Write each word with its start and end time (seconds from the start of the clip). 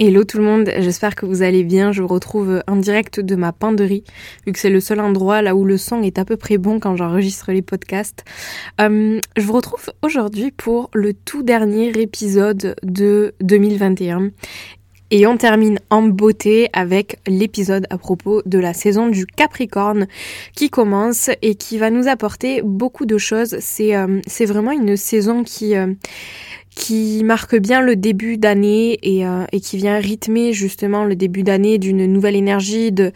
Hello 0.00 0.22
tout 0.22 0.38
le 0.38 0.44
monde, 0.44 0.70
j'espère 0.78 1.16
que 1.16 1.26
vous 1.26 1.42
allez 1.42 1.64
bien. 1.64 1.90
Je 1.90 2.02
vous 2.02 2.06
retrouve 2.06 2.62
en 2.68 2.76
direct 2.76 3.18
de 3.18 3.34
ma 3.34 3.52
penderie, 3.52 4.04
vu 4.46 4.52
que 4.52 4.58
c'est 4.60 4.70
le 4.70 4.78
seul 4.78 5.00
endroit 5.00 5.42
là 5.42 5.56
où 5.56 5.64
le 5.64 5.76
son 5.76 6.02
est 6.02 6.20
à 6.20 6.24
peu 6.24 6.36
près 6.36 6.56
bon 6.56 6.78
quand 6.78 6.94
j'enregistre 6.94 7.50
les 7.50 7.62
podcasts. 7.62 8.24
Euh, 8.80 9.20
je 9.36 9.42
vous 9.42 9.54
retrouve 9.54 9.90
aujourd'hui 10.02 10.52
pour 10.52 10.88
le 10.94 11.14
tout 11.14 11.42
dernier 11.42 11.88
épisode 12.00 12.76
de 12.84 13.34
2021. 13.40 14.30
Et 15.10 15.26
on 15.26 15.36
termine 15.36 15.80
en 15.90 16.02
beauté 16.02 16.68
avec 16.74 17.18
l'épisode 17.26 17.86
à 17.90 17.98
propos 17.98 18.42
de 18.46 18.58
la 18.60 18.74
saison 18.74 19.08
du 19.08 19.26
Capricorne 19.26 20.06
qui 20.54 20.70
commence 20.70 21.28
et 21.42 21.56
qui 21.56 21.76
va 21.76 21.90
nous 21.90 22.06
apporter 22.06 22.62
beaucoup 22.62 23.04
de 23.04 23.18
choses. 23.18 23.56
C'est 23.58 23.96
euh, 23.96 24.20
vraiment 24.46 24.70
une 24.70 24.96
saison 24.96 25.42
qui... 25.42 25.74
Euh, 25.74 25.92
qui 26.78 27.24
marque 27.24 27.56
bien 27.56 27.80
le 27.80 27.96
début 27.96 28.38
d'année 28.38 28.98
et, 29.02 29.26
euh, 29.26 29.44
et, 29.50 29.60
qui 29.60 29.76
vient 29.76 29.98
rythmer 29.98 30.52
justement 30.52 31.04
le 31.04 31.16
début 31.16 31.42
d'année 31.42 31.76
d'une 31.78 32.06
nouvelle 32.06 32.36
énergie, 32.36 32.92
de, 32.92 33.12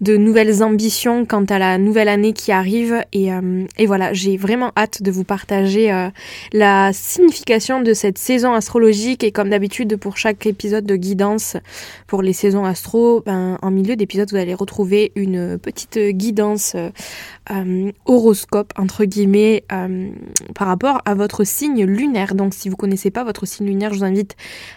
nouvelles 0.00 0.62
ambitions 0.62 1.24
quant 1.24 1.44
à 1.46 1.58
la 1.58 1.78
nouvelle 1.78 2.08
année 2.08 2.34
qui 2.34 2.52
arrive. 2.52 3.02
Et, 3.14 3.32
euh, 3.32 3.64
voilà, 3.86 4.12
j'ai 4.12 4.36
vraiment 4.36 4.70
hâte 4.76 5.02
de 5.02 5.10
vous 5.10 5.24
partager 5.24 5.90
euh, 5.90 6.10
la 6.52 6.92
signification 6.92 7.80
de 7.80 7.94
cette 7.94 8.18
saison 8.18 8.52
astrologique. 8.52 9.24
Et 9.24 9.32
comme 9.32 9.48
d'habitude, 9.48 9.96
pour 9.96 10.18
chaque 10.18 10.44
épisode 10.44 10.84
de 10.84 10.96
guidance 10.96 11.56
pour 12.06 12.20
les 12.20 12.34
saisons 12.34 12.66
astro, 12.66 13.22
ben, 13.24 13.58
en 13.62 13.70
milieu 13.70 13.96
d'épisode, 13.96 14.30
vous 14.30 14.36
allez 14.36 14.54
retrouver 14.54 15.12
une 15.16 15.58
petite 15.58 15.98
guidance 15.98 16.76
horoscope, 18.04 18.72
entre 18.76 19.04
guillemets, 19.04 19.64
par 20.54 20.68
rapport 20.68 21.00
à 21.06 21.14
votre 21.14 21.44
signe 21.44 21.84
lunaire. 21.84 22.34
Donc 22.34 22.52
si 22.52 22.68
vous 22.68 22.76
connaissez 22.76 23.05
pas 23.10 23.24
votre 23.24 23.46
signe 23.46 23.66
lunaire, 23.66 23.92
je 23.92 23.98
vous 23.98 24.04
invite 24.04 24.36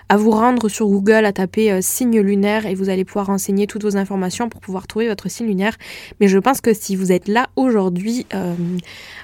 à 0.10 0.18
vous 0.18 0.32
rendre 0.32 0.70
sur 0.70 0.88
Google, 0.88 1.26
à 1.26 1.34
taper 1.34 1.72
euh, 1.72 1.80
signe 1.82 2.20
lunaire 2.20 2.66
et 2.66 2.76
vous 2.76 2.90
allez 2.90 3.06
pouvoir 3.06 3.28
renseigner 3.28 3.68
toutes 3.68 3.84
vos 3.84 3.98
informations 3.98 4.50
pour 4.50 4.62
pouvoir 4.62 4.88
trouver 4.88 5.08
votre 5.08 5.30
signe 5.30 5.48
lunaire. 5.48 5.76
Mais 6.20 6.28
je 6.28 6.38
pense 6.38 6.62
que 6.62 6.74
si 6.74 6.96
vous 6.96 7.12
êtes 7.12 7.28
là 7.28 7.48
aujourd'hui, 7.56 8.26
euh, 8.34 8.54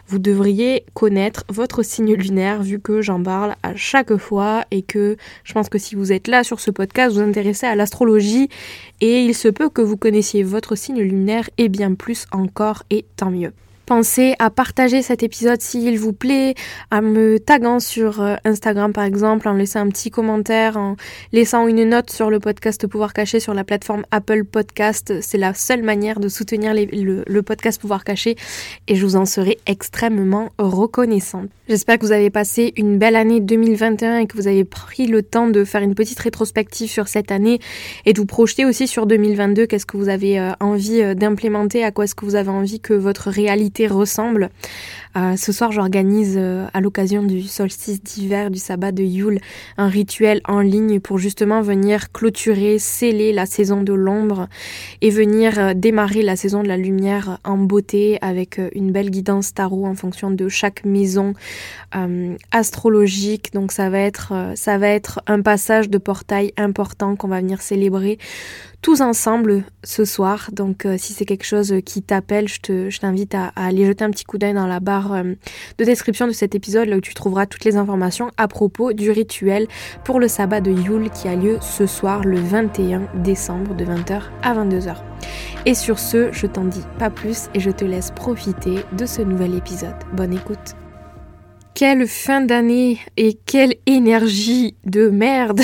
vous 0.07 0.19
devriez 0.19 0.85
connaître 0.93 1.43
votre 1.49 1.83
signe 1.83 2.13
lunaire 2.13 2.61
vu 2.61 2.79
que 2.79 3.01
j'en 3.01 3.21
parle 3.21 3.55
à 3.63 3.75
chaque 3.75 4.15
fois 4.17 4.65
et 4.71 4.81
que 4.81 5.17
je 5.43 5.53
pense 5.53 5.69
que 5.69 5.77
si 5.77 5.95
vous 5.95 6.11
êtes 6.11 6.27
là 6.27 6.43
sur 6.43 6.59
ce 6.59 6.71
podcast, 6.71 7.15
vous 7.15 7.21
vous 7.21 7.27
intéressez 7.27 7.65
à 7.65 7.75
l'astrologie 7.75 8.49
et 9.01 9.23
il 9.23 9.35
se 9.35 9.47
peut 9.47 9.69
que 9.69 9.81
vous 9.81 9.97
connaissiez 9.97 10.43
votre 10.43 10.75
signe 10.75 11.01
lunaire 11.01 11.49
et 11.57 11.69
bien 11.69 11.93
plus 11.95 12.25
encore 12.31 12.83
et 12.89 13.05
tant 13.15 13.31
mieux. 13.31 13.51
Pensez 13.85 14.33
à 14.39 14.49
partager 14.49 15.03
cet 15.03 15.21
épisode 15.21 15.61
s'il 15.61 15.99
vous 15.99 16.13
plaît, 16.13 16.55
à 16.89 17.01
me 17.01 17.37
taguant 17.37 17.79
sur 17.79 18.19
euh, 18.19 18.35
Instagram 18.43 18.93
par 18.93 19.03
exemple, 19.03 19.47
en 19.47 19.53
laissant 19.53 19.81
un 19.81 19.89
petit 19.89 20.09
commentaire, 20.09 20.75
en 20.75 20.95
laissant 21.33 21.67
une 21.67 21.87
note 21.87 22.09
sur 22.09 22.31
le 22.31 22.39
podcast 22.39 22.87
Pouvoir 22.87 23.13
Caché 23.13 23.39
sur 23.39 23.53
la 23.53 23.63
plateforme 23.63 24.03
Apple 24.09 24.43
Podcast. 24.43 25.21
C'est 25.21 25.37
la 25.37 25.53
seule 25.53 25.83
manière 25.83 26.19
de 26.19 26.29
soutenir 26.29 26.73
le, 26.73 27.23
le, 27.27 27.41
podcast 27.43 27.79
Pouvoir 27.79 28.03
Caché 28.03 28.35
et 28.87 28.95
je 28.95 29.05
vous 29.05 29.15
en 29.15 29.25
serai 29.25 29.59
extrêmement 29.67 30.49
reconnaissante. 30.57 31.49
J'espère 31.67 31.99
que 31.99 32.05
vous 32.05 32.11
avez 32.11 32.29
passé 32.29 32.73
une 32.77 32.97
belle 32.97 33.15
année 33.15 33.39
2021 33.39 34.19
et 34.19 34.27
que 34.27 34.37
vous 34.37 34.47
avez 34.47 34.63
pris 34.65 35.07
le 35.07 35.21
temps 35.21 35.47
de 35.47 35.63
faire 35.63 35.81
une 35.81 35.95
petite 35.95 36.19
rétrospective 36.19 36.89
sur 36.89 37.07
cette 37.07 37.31
année 37.31 37.59
et 38.05 38.13
de 38.13 38.19
vous 38.19 38.25
projeter 38.25 38.65
aussi 38.65 38.87
sur 38.87 39.05
2022. 39.05 39.65
Qu'est-ce 39.65 39.85
que 39.85 39.97
vous 39.97 40.09
avez 40.09 40.39
euh, 40.39 40.51
envie 40.59 41.01
euh, 41.01 41.13
d'implémenter? 41.13 41.83
À 41.83 41.91
quoi 41.91 42.05
est-ce 42.05 42.15
que 42.15 42.25
vous 42.25 42.35
avez 42.35 42.49
envie 42.49 42.79
que 42.79 42.93
votre 42.93 43.29
réalité 43.29 43.74
ressemble. 43.83 44.51
Euh, 45.17 45.37
ce 45.37 45.53
soir, 45.53 45.71
j'organise 45.71 46.35
euh, 46.37 46.67
à 46.73 46.81
l'occasion 46.81 47.23
du 47.23 47.43
solstice 47.43 48.03
d'hiver, 48.03 48.51
du 48.51 48.59
sabbat 48.59 48.91
de 48.91 49.01
Yule, 49.01 49.39
un 49.77 49.87
rituel 49.87 50.41
en 50.45 50.59
ligne 50.59 50.99
pour 50.99 51.19
justement 51.19 51.61
venir 51.61 52.11
clôturer, 52.11 52.79
sceller 52.79 53.31
la 53.31 53.45
saison 53.45 53.81
de 53.81 53.93
l'ombre 53.93 54.49
et 55.01 55.09
venir 55.09 55.57
euh, 55.57 55.73
démarrer 55.73 56.21
la 56.21 56.35
saison 56.35 56.63
de 56.63 56.67
la 56.67 56.75
lumière 56.75 57.39
en 57.45 57.57
beauté 57.57 58.17
avec 58.21 58.59
une 58.73 58.91
belle 58.91 59.09
guidance 59.09 59.53
tarot 59.53 59.85
en 59.85 59.95
fonction 59.95 60.31
de 60.31 60.49
chaque 60.49 60.83
maison 60.83 61.33
astrologique. 62.51 63.53
Donc 63.53 63.71
ça 63.71 63.89
va 63.89 63.99
être 63.99 64.33
ça 64.55 64.77
va 64.77 64.89
être 64.89 65.21
un 65.27 65.41
passage 65.41 65.89
de 65.89 65.97
portail 65.97 66.51
important 66.57 67.15
qu'on 67.15 67.29
va 67.29 67.39
venir 67.39 67.61
célébrer 67.61 68.17
tous 68.81 69.01
ensemble 69.01 69.63
ce 69.83 70.03
soir. 70.03 70.49
Donc 70.51 70.85
si 70.97 71.13
c'est 71.13 71.25
quelque 71.25 71.45
chose 71.45 71.73
qui 71.85 72.01
t'appelle, 72.01 72.47
je 72.47 72.99
t'invite 72.99 73.33
à, 73.33 73.51
aller 73.55 73.85
jeter 73.85 74.03
un 74.03 74.11
petit 74.11 74.25
coup 74.25 74.37
d'œil 74.37 74.53
dans 74.53 74.67
la 74.67 74.79
barre 74.79 75.04
euh, 75.13 75.35
de 75.77 75.83
description 75.83 76.27
de 76.27 76.31
cet 76.31 76.55
épisode 76.55 76.89
où 76.89 77.01
tu 77.01 77.13
trouveras 77.13 77.45
toutes 77.45 77.65
les 77.65 77.77
informations 77.77 78.31
à 78.37 78.47
propos 78.47 78.93
du 78.93 79.11
rituel 79.11 79.67
pour 80.03 80.19
le 80.19 80.27
sabbat 80.27 80.61
de 80.61 80.71
Yule 80.71 81.09
qui 81.09 81.27
a 81.27 81.35
lieu 81.35 81.57
ce 81.61 81.85
soir 81.85 82.23
le 82.23 82.39
21 82.39 83.07
décembre 83.15 83.75
de 83.75 83.85
20h 83.85 84.21
à 84.41 84.53
22h. 84.53 84.95
Et 85.65 85.73
sur 85.73 85.99
ce, 85.99 86.31
je 86.31 86.47
t'en 86.47 86.65
dis 86.65 86.83
pas 86.99 87.09
plus 87.09 87.49
et 87.53 87.59
je 87.59 87.71
te 87.71 87.85
laisse 87.85 88.11
profiter 88.11 88.75
de 88.97 89.05
ce 89.05 89.21
nouvel 89.21 89.55
épisode. 89.55 89.95
Bonne 90.13 90.33
écoute 90.33 90.75
quelle 91.75 92.07
fin 92.07 92.39
d'année 92.39 92.99
et 93.17 93.37
quelle 93.45 93.75
énergie 93.85 94.75
de 94.85 95.09
merde 95.09 95.61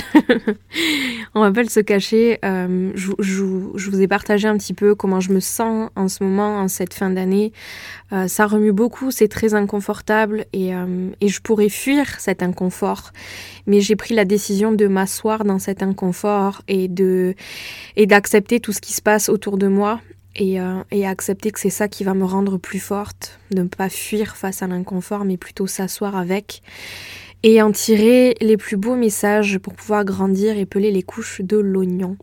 On 1.36 1.40
va 1.40 1.54
pas 1.54 1.64
se 1.66 1.80
cacher. 1.80 2.38
Euh, 2.44 2.92
je, 2.96 3.90
vous 3.90 4.02
ai 4.02 4.08
partagé 4.10 4.50
un 4.50 4.58
petit 4.58 4.74
peu 4.74 4.94
comment 4.94 5.22
je 5.22 5.32
me 5.32 5.40
sens 5.40 5.90
en 5.96 6.10
ce 6.10 6.24
moment, 6.24 6.58
en 6.58 6.68
cette 6.68 6.94
fin 6.94 7.10
d'année. 7.10 7.54
Euh, 8.12 8.28
ça 8.28 8.46
remue 8.46 8.74
beaucoup, 8.74 9.10
c'est 9.10 9.30
très 9.30 9.54
inconfortable 9.54 10.46
et, 10.52 10.76
euh, 10.76 11.12
et, 11.22 11.30
je 11.30 11.40
pourrais 11.40 11.70
fuir 11.70 12.20
cet 12.20 12.44
inconfort. 12.44 13.12
Mais 13.66 13.80
j'ai 13.80 13.96
pris 13.96 14.14
la 14.14 14.26
décision 14.26 14.74
de 14.74 14.88
m'asseoir 14.88 15.46
dans 15.46 15.60
cet 15.60 15.82
inconfort 15.82 16.62
et 16.68 16.90
et 17.96 18.06
d'accepter 18.06 18.60
tout 18.60 18.74
ce 18.74 18.82
qui 18.82 18.92
se 18.92 19.02
passe 19.02 19.30
autour 19.30 19.58
de 19.58 19.68
moi 19.68 20.02
euh, 20.40 20.84
et, 20.92 21.06
accepter 21.06 21.52
que 21.52 21.60
c'est 21.60 21.70
ça 21.70 21.88
qui 21.88 22.04
va 22.04 22.14
me 22.14 22.24
rendre 22.24 22.58
plus 22.58 22.80
forte, 22.80 23.40
ne 23.54 23.64
pas 23.64 23.90
fuir 23.90 24.38
face 24.38 24.62
à 24.62 24.68
l'inconfort, 24.68 25.26
mais 25.26 25.38
plutôt 25.38 25.68
s'asseoir 25.68 26.16
avec 26.16 26.62
et 27.44 27.62
en 27.62 27.72
tirer 27.72 28.36
les 28.40 28.56
plus 28.56 28.78
beaux 28.78 28.96
messages 28.96 29.58
pour 29.58 29.74
pouvoir 29.74 30.06
grandir 30.06 30.58
et 30.58 30.66
peler 30.66 30.92
les 30.92 31.02
couches 31.02 31.42
de 31.42 31.58
l'oignon. 31.58 32.16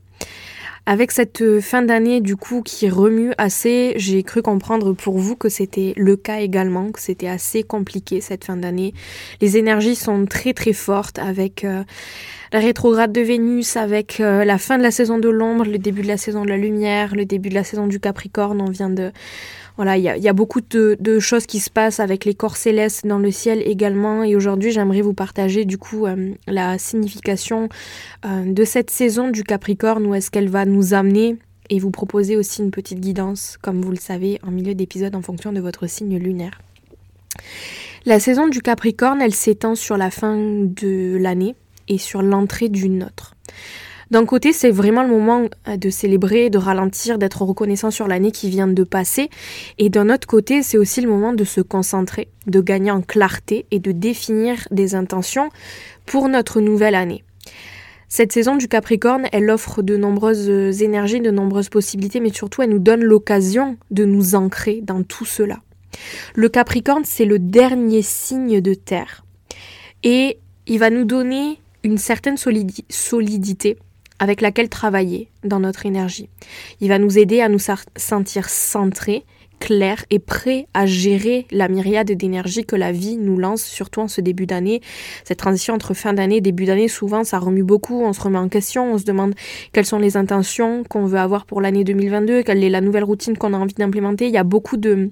Avec 0.91 1.13
cette 1.13 1.43
euh, 1.43 1.61
fin 1.61 1.83
d'année 1.83 2.23
du 2.23 2.35
coup 2.35 2.63
qui 2.63 2.89
remue 2.89 3.35
assez, 3.37 3.93
j'ai 3.97 4.23
cru 4.23 4.41
comprendre 4.41 4.95
pour 4.95 5.19
vous 5.19 5.37
que 5.37 5.51
c'était 5.51 5.93
le 5.99 6.17
cas 6.17 6.41
également, 6.41 6.93
que 6.93 6.99
c'était 6.99 7.29
assez 7.29 7.63
compliqué 7.63 8.23
cette 8.23 8.47
fin 8.47 8.57
d'année. 8.57 8.95
Les 9.43 9.59
énergies 9.59 9.97
sont 9.97 10.25
très 10.25 10.55
très 10.55 10.73
fortes 10.73 11.19
avec 11.19 11.63
euh, 11.63 11.85
la 12.55 12.61
rétrograde 12.61 13.13
de 13.13 13.21
Vénus, 13.21 13.77
avec 13.77 14.19
euh, 14.21 14.47
la 14.47 14.57
fin 14.57 14.79
de 14.79 14.83
la 14.83 14.91
saison 14.91 15.19
de 15.19 15.29
l'ombre, 15.29 15.67
le 15.67 15.77
début 15.77 16.01
de 16.01 16.09
la 16.09 16.17
saison 16.17 16.43
de 16.43 16.49
la 16.49 16.57
lumière, 16.57 17.15
le 17.15 17.27
début 17.27 17.51
de 17.51 17.55
la 17.55 17.65
saison 17.65 17.87
du 17.87 18.01
Capricorne. 18.01 18.63
On 18.63 18.71
vient 18.71 18.89
de 18.89 19.13
voilà, 19.79 19.97
il 19.97 20.03
y 20.03 20.29
a, 20.29 20.33
beaucoup 20.33 20.61
de, 20.61 21.19
choses 21.21 21.47
qui 21.47 21.61
se 21.61 21.71
passent 21.71 22.01
avec 22.01 22.25
les 22.25 22.35
corps 22.35 22.57
célestes 22.57 23.07
dans 23.07 23.21
le 23.21 23.31
ciel 23.31 23.63
également. 23.65 24.25
Et 24.25 24.35
aujourd'hui, 24.35 24.73
j'aimerais 24.73 25.03
vous 25.03 25.15
partager 25.15 25.65
du 25.65 25.79
coup 25.79 26.05
euh, 26.05 26.33
la 26.49 26.79
signification 26.79 27.69
euh, 28.27 28.53
de 28.53 28.65
cette 28.65 28.91
saison 28.91 29.31
du 29.31 29.45
Capricorne, 29.45 30.05
où 30.05 30.17
est-ce 30.17 30.33
qu'elle 30.33 30.49
va 30.49 30.65
nous 30.65 30.95
amener 30.95 31.37
et 31.71 31.79
vous 31.79 31.93
proposer 31.93 32.37
aussi 32.37 32.61
une 32.61 32.73
petite 32.73 32.99
guidance, 32.99 33.57
comme 33.63 33.81
vous 33.81 33.93
le 33.93 33.99
savez, 33.99 34.41
en 34.45 34.51
milieu 34.51 34.75
d'épisode 34.75 35.15
en 35.15 35.23
fonction 35.23 35.53
de 35.53 35.61
votre 35.61 35.87
signe 35.87 36.19
lunaire. 36.19 36.61
La 38.05 38.19
saison 38.19 38.49
du 38.49 38.63
Capricorne, 38.63 39.23
elle 39.23 39.35
s'étend 39.35 39.77
sur 39.77 39.97
la 39.97 40.11
fin 40.11 40.37
de 40.37 41.17
l'année 41.21 41.55
et 41.87 41.99
sur 41.99 42.23
l'entrée 42.23 42.69
d'une 42.69 43.05
autre. 43.05 43.37
D'un 44.11 44.25
côté, 44.25 44.55
c'est 44.55 44.71
vraiment 44.71 45.03
le 45.03 45.11
moment 45.11 45.49
euh, 45.69 45.77
de 45.77 45.91
célébrer, 45.91 46.49
de 46.49 46.59
ralentir, 46.59 47.19
d'être 47.19 47.43
reconnaissant 47.43 47.91
sur 47.91 48.09
l'année 48.09 48.33
qui 48.33 48.49
vient 48.49 48.67
de 48.67 48.85
passer. 48.85 49.29
Et 49.77 49.91
d'un 49.91 50.09
autre 50.09 50.27
côté, 50.27 50.63
c'est 50.63 50.79
aussi 50.79 51.01
le 51.01 51.09
moment 51.09 51.35
de 51.35 51.45
se 51.45 51.61
concentrer, 51.61 52.29
de 52.47 52.61
gagner 52.61 52.91
en 52.91 53.03
clarté 53.03 53.67
et 53.71 53.81
de 53.81 53.93
définir 53.93 54.67
des 54.71 54.95
intentions 54.95 55.51
pour 56.07 56.29
notre 56.29 56.61
nouvelle 56.61 56.95
année. 56.95 57.23
Cette 58.09 58.33
saison 58.33 58.57
du 58.57 58.69
Capricorne, 58.69 59.27
elle 59.33 59.51
offre 59.51 59.83
de 59.83 59.99
nombreuses 59.99 60.83
énergies, 60.83 61.21
de 61.21 61.31
nombreuses 61.31 61.69
possibilités, 61.69 62.21
mais 62.21 62.33
surtout 62.33 62.63
elle 62.63 62.71
nous 62.71 62.79
donne 62.79 63.05
l'occasion 63.05 63.77
de 63.91 64.07
nous 64.07 64.35
ancrer 64.35 64.81
dans 64.83 65.03
tout 65.03 65.27
cela. 65.27 65.59
Le 66.35 66.49
Capricorne, 66.49 67.05
c'est 67.05 67.27
le 67.27 67.39
dernier 67.39 68.01
signe 68.01 68.63
de 68.63 68.73
terre. 68.73 69.27
Et 70.03 70.39
il 70.67 70.79
va 70.79 70.89
nous 70.89 71.05
donner 71.05 71.61
une 71.83 71.99
certaine 71.99 72.37
solidité 72.39 73.77
avec 74.19 74.41
laquelle 74.41 74.69
travailler 74.69 75.29
dans 75.45 75.61
notre 75.61 75.87
énergie. 75.87 76.29
Il 76.81 76.89
va 76.89 76.99
nous 76.99 77.19
aider 77.19 77.41
à 77.41 77.49
nous 77.49 77.61
sentir 77.97 78.49
centrés, 78.49 79.25
clairs 79.59 80.05
et 80.11 80.19
prêts 80.19 80.67
à 80.75 80.87
gérer 80.87 81.47
la 81.51 81.69
myriade 81.69 82.11
d'énergie 82.13 82.65
que 82.65 82.77
la 82.77 82.93
vie 82.93 83.17
nous 83.17 83.37
lance, 83.39 83.63
surtout 83.63 84.01
en 84.01 84.09
ce 84.09 84.21
début 84.21 84.47
d'année. 84.47 84.81
Cette 85.25 85.39
transition 85.39 85.75
entre 85.75 85.95
fin 85.95 86.13
d'année 86.13 86.41
début 86.41 86.65
d'année, 86.65 86.89
souvent, 86.89 87.25
ça 87.25 87.39
remue 87.39 87.65
beaucoup, 87.65 88.03
on 88.03 88.13
se 88.13 88.21
remet 88.21 88.39
en 88.39 88.49
question, 88.49 88.93
on 88.93 88.99
se 88.99 89.05
demande 89.05 89.35
quelles 89.73 89.87
sont 89.87 89.99
les 89.99 90.17
intentions 90.17 90.85
qu'on 90.85 91.07
veut 91.07 91.19
avoir 91.19 91.45
pour 91.45 91.61
l'année 91.61 91.85
2022, 91.85 92.43
quelle 92.43 92.63
est 92.63 92.71
la 92.71 92.81
nouvelle 92.81 93.05
routine 93.05 93.37
qu'on 93.37 93.53
a 93.53 93.59
envie 93.59 93.75
d'implémenter. 93.75 94.27
Il 94.27 94.33
y 94.33 94.39
a 94.39 94.45
beaucoup 94.45 94.77
de, 94.77 95.11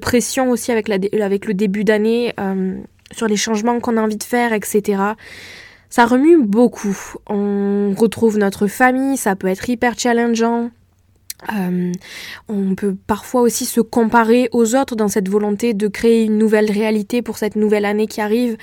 pression 0.00 0.50
aussi 0.50 0.72
avec 0.72 0.88
le 0.88 1.54
début 1.54 1.84
d'année. 1.84 2.32
Euh, 2.40 2.74
sur 3.12 3.28
les 3.28 3.36
changements 3.36 3.78
qu'on 3.80 3.96
a 3.96 4.02
envie 4.02 4.16
de 4.16 4.24
faire, 4.24 4.52
etc. 4.52 4.98
Ça 5.94 6.06
remue 6.06 6.42
beaucoup. 6.42 6.98
On 7.28 7.94
retrouve 7.96 8.36
notre 8.36 8.66
famille, 8.66 9.16
ça 9.16 9.36
peut 9.36 9.46
être 9.46 9.70
hyper 9.70 9.96
challengeant. 9.96 10.70
Euh, 11.56 11.92
on 12.48 12.74
peut 12.74 12.96
parfois 13.06 13.42
aussi 13.42 13.64
se 13.64 13.80
comparer 13.80 14.48
aux 14.50 14.74
autres 14.74 14.96
dans 14.96 15.06
cette 15.06 15.28
volonté 15.28 15.72
de 15.72 15.86
créer 15.86 16.24
une 16.24 16.36
nouvelle 16.36 16.68
réalité 16.68 17.22
pour 17.22 17.38
cette 17.38 17.54
nouvelle 17.54 17.84
année 17.84 18.08
qui 18.08 18.20
arrive. 18.20 18.54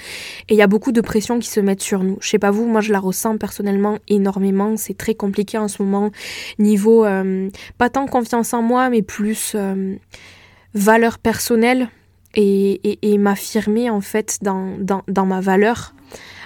Et 0.50 0.56
il 0.56 0.58
y 0.58 0.62
a 0.62 0.68
beaucoup 0.68 0.92
de 0.92 1.00
pression 1.00 1.40
qui 1.40 1.48
se 1.48 1.62
mettent 1.62 1.82
sur 1.82 2.04
nous. 2.04 2.18
Je 2.20 2.28
sais 2.28 2.38
pas 2.38 2.52
vous, 2.52 2.68
moi 2.68 2.82
je 2.82 2.92
la 2.92 3.00
ressens 3.00 3.38
personnellement 3.38 3.98
énormément. 4.10 4.76
C'est 4.76 4.98
très 4.98 5.16
compliqué 5.16 5.58
en 5.58 5.70
ce 5.70 5.82
moment. 5.82 6.12
Niveau, 6.60 7.06
euh, 7.06 7.48
pas 7.78 7.90
tant 7.90 8.08
confiance 8.08 8.54
en 8.54 8.62
moi, 8.62 8.90
mais 8.90 9.04
plus 9.04 9.54
euh, 9.56 9.96
valeur 10.74 11.18
personnelle 11.18 11.88
et, 12.36 13.18
m'affirmer 13.18 13.90
en 13.90 14.02
fait 14.02 14.40
dans 14.42 15.26
ma 15.26 15.40
valeur 15.40 15.94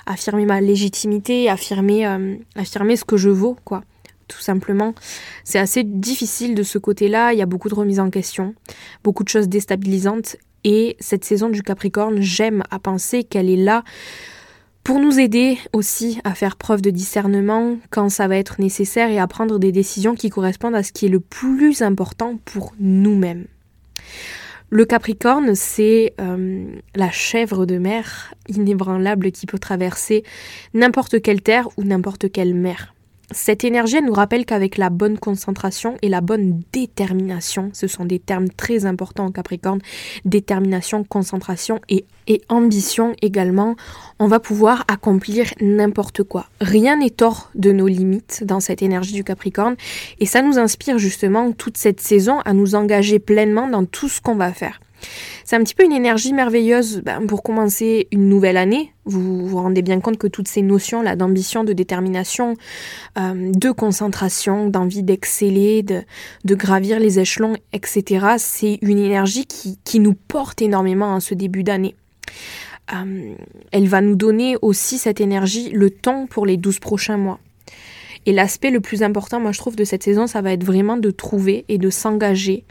affirmer 0.05 0.45
ma 0.45 0.61
légitimité, 0.61 1.49
affirmer, 1.49 2.05
euh, 2.05 2.35
affirmer 2.55 2.95
ce 2.95 3.05
que 3.05 3.17
je 3.17 3.29
vaux, 3.29 3.57
quoi. 3.63 3.83
Tout 4.27 4.39
simplement. 4.39 4.95
C'est 5.43 5.59
assez 5.59 5.83
difficile 5.83 6.55
de 6.55 6.63
ce 6.63 6.79
côté-là. 6.79 7.33
Il 7.33 7.39
y 7.39 7.43
a 7.43 7.45
beaucoup 7.45 7.69
de 7.69 7.75
remises 7.75 7.99
en 7.99 8.09
question, 8.09 8.55
beaucoup 9.03 9.23
de 9.23 9.29
choses 9.29 9.47
déstabilisantes. 9.47 10.37
Et 10.63 10.97
cette 10.99 11.23
saison 11.23 11.49
du 11.49 11.61
Capricorne, 11.61 12.21
j'aime 12.21 12.63
à 12.71 12.79
penser 12.79 13.23
qu'elle 13.23 13.49
est 13.49 13.55
là 13.55 13.83
pour 14.83 14.99
nous 14.99 15.19
aider 15.19 15.57
aussi 15.73 16.19
à 16.23 16.33
faire 16.35 16.57
preuve 16.57 16.81
de 16.81 16.91
discernement 16.91 17.77
quand 17.89 18.09
ça 18.09 18.27
va 18.27 18.37
être 18.37 18.59
nécessaire 18.59 19.09
et 19.09 19.19
à 19.19 19.27
prendre 19.27 19.59
des 19.59 19.71
décisions 19.71 20.15
qui 20.15 20.29
correspondent 20.29 20.75
à 20.75 20.83
ce 20.83 20.91
qui 20.91 21.05
est 21.05 21.09
le 21.09 21.19
plus 21.19 21.81
important 21.81 22.39
pour 22.45 22.73
nous-mêmes. 22.79 23.45
Le 24.75 24.83
Capricorne, 24.83 25.55
c'est 25.55 26.13
euh, 26.19 26.65
la 26.95 27.09
chèvre 27.09 27.65
de 27.65 27.77
mer 27.77 28.33
inébranlable 28.49 29.31
qui 29.31 29.45
peut 29.45 29.57
traverser 29.57 30.25
n'importe 30.73 31.21
quelle 31.21 31.41
terre 31.41 31.69
ou 31.77 31.85
n'importe 31.85 32.29
quelle 32.29 32.53
mer. 32.53 32.94
Cette 33.31 33.63
énergie 33.63 34.01
nous 34.01 34.13
rappelle 34.13 34.45
qu'avec 34.45 34.77
la 34.77 34.89
bonne 34.89 35.17
concentration 35.17 35.97
et 36.01 36.09
la 36.09 36.21
bonne 36.21 36.61
détermination, 36.71 37.71
ce 37.73 37.87
sont 37.87 38.05
des 38.05 38.19
termes 38.19 38.49
très 38.49 38.85
importants 38.85 39.25
en 39.25 39.31
Capricorne, 39.31 39.79
détermination, 40.25 41.03
concentration 41.03 41.81
et, 41.89 42.05
et 42.27 42.41
ambition 42.49 43.13
également, 43.21 43.75
on 44.19 44.27
va 44.27 44.39
pouvoir 44.39 44.85
accomplir 44.87 45.47
n'importe 45.59 46.23
quoi. 46.23 46.47
Rien 46.61 46.97
n'est 46.97 47.21
hors 47.23 47.49
de 47.55 47.71
nos 47.71 47.87
limites 47.87 48.43
dans 48.45 48.59
cette 48.59 48.83
énergie 48.83 49.13
du 49.13 49.23
Capricorne 49.23 49.75
et 50.19 50.25
ça 50.25 50.43
nous 50.43 50.59
inspire 50.59 50.99
justement 50.99 51.51
toute 51.51 51.77
cette 51.77 52.01
saison 52.01 52.39
à 52.41 52.53
nous 52.53 52.75
engager 52.75 53.17
pleinement 53.17 53.67
dans 53.67 53.85
tout 53.85 54.07
ce 54.07 54.21
qu'on 54.21 54.35
va 54.35 54.53
faire. 54.53 54.79
C'est 55.43 55.55
un 55.55 55.63
petit 55.63 55.75
peu 55.75 55.85
une 55.85 55.91
énergie 55.91 56.33
merveilleuse 56.33 57.01
ben, 57.01 57.27
pour 57.27 57.43
commencer 57.43 58.07
une 58.11 58.29
nouvelle 58.29 58.57
année. 58.57 58.93
Vous 59.05 59.47
vous 59.47 59.57
rendez 59.57 59.83
bien 59.83 59.99
compte 59.99 60.17
que 60.17 60.27
toutes 60.27 60.47
ces 60.47 60.63
notions 60.63 61.01
là 61.01 61.15
d'ambition, 61.15 61.63
de 61.63 61.73
détermination, 61.73 62.55
euh, 63.19 63.51
de 63.53 63.71
concentration, 63.71 64.69
d'envie 64.69 65.03
d'exceller, 65.03 65.83
de, 65.83 66.01
de, 66.45 66.55
gravir 66.55 66.99
les 66.99 67.19
échelons, 67.19 67.55
etc., 67.73 68.25
c'est 68.37 68.79
une 68.81 68.97
énergie 68.97 69.45
qui, 69.45 69.77
qui, 69.83 69.99
nous 69.99 70.15
porte 70.15 70.61
énormément 70.61 71.13
en 71.13 71.19
ce 71.19 71.35
début 71.35 71.63
d'année. 71.63 71.95
Euh, 72.93 73.33
elle 73.71 73.87
va 73.87 74.01
nous 74.01 74.15
donner 74.15 74.57
aussi 74.61 74.97
cette 74.97 75.21
énergie, 75.21 75.69
le 75.69 75.89
temps 75.89 76.27
pour 76.27 76.45
les 76.45 76.57
12 76.57 76.79
prochains 76.79 77.17
mois. 77.17 77.39
Et 78.25 78.33
l'aspect 78.33 78.71
le 78.71 78.81
plus 78.81 79.03
important, 79.03 79.39
moi 79.39 79.51
je 79.51 79.59
trouve, 79.59 79.75
de 79.75 79.83
cette 79.83 80.03
saison, 80.03 80.27
ça 80.27 80.41
va 80.41 80.53
être 80.53 80.63
vraiment 80.63 80.97
de 80.97 81.11
trouver 81.11 81.65
et 81.67 81.77
de 81.77 81.89
s'engager 81.89 82.63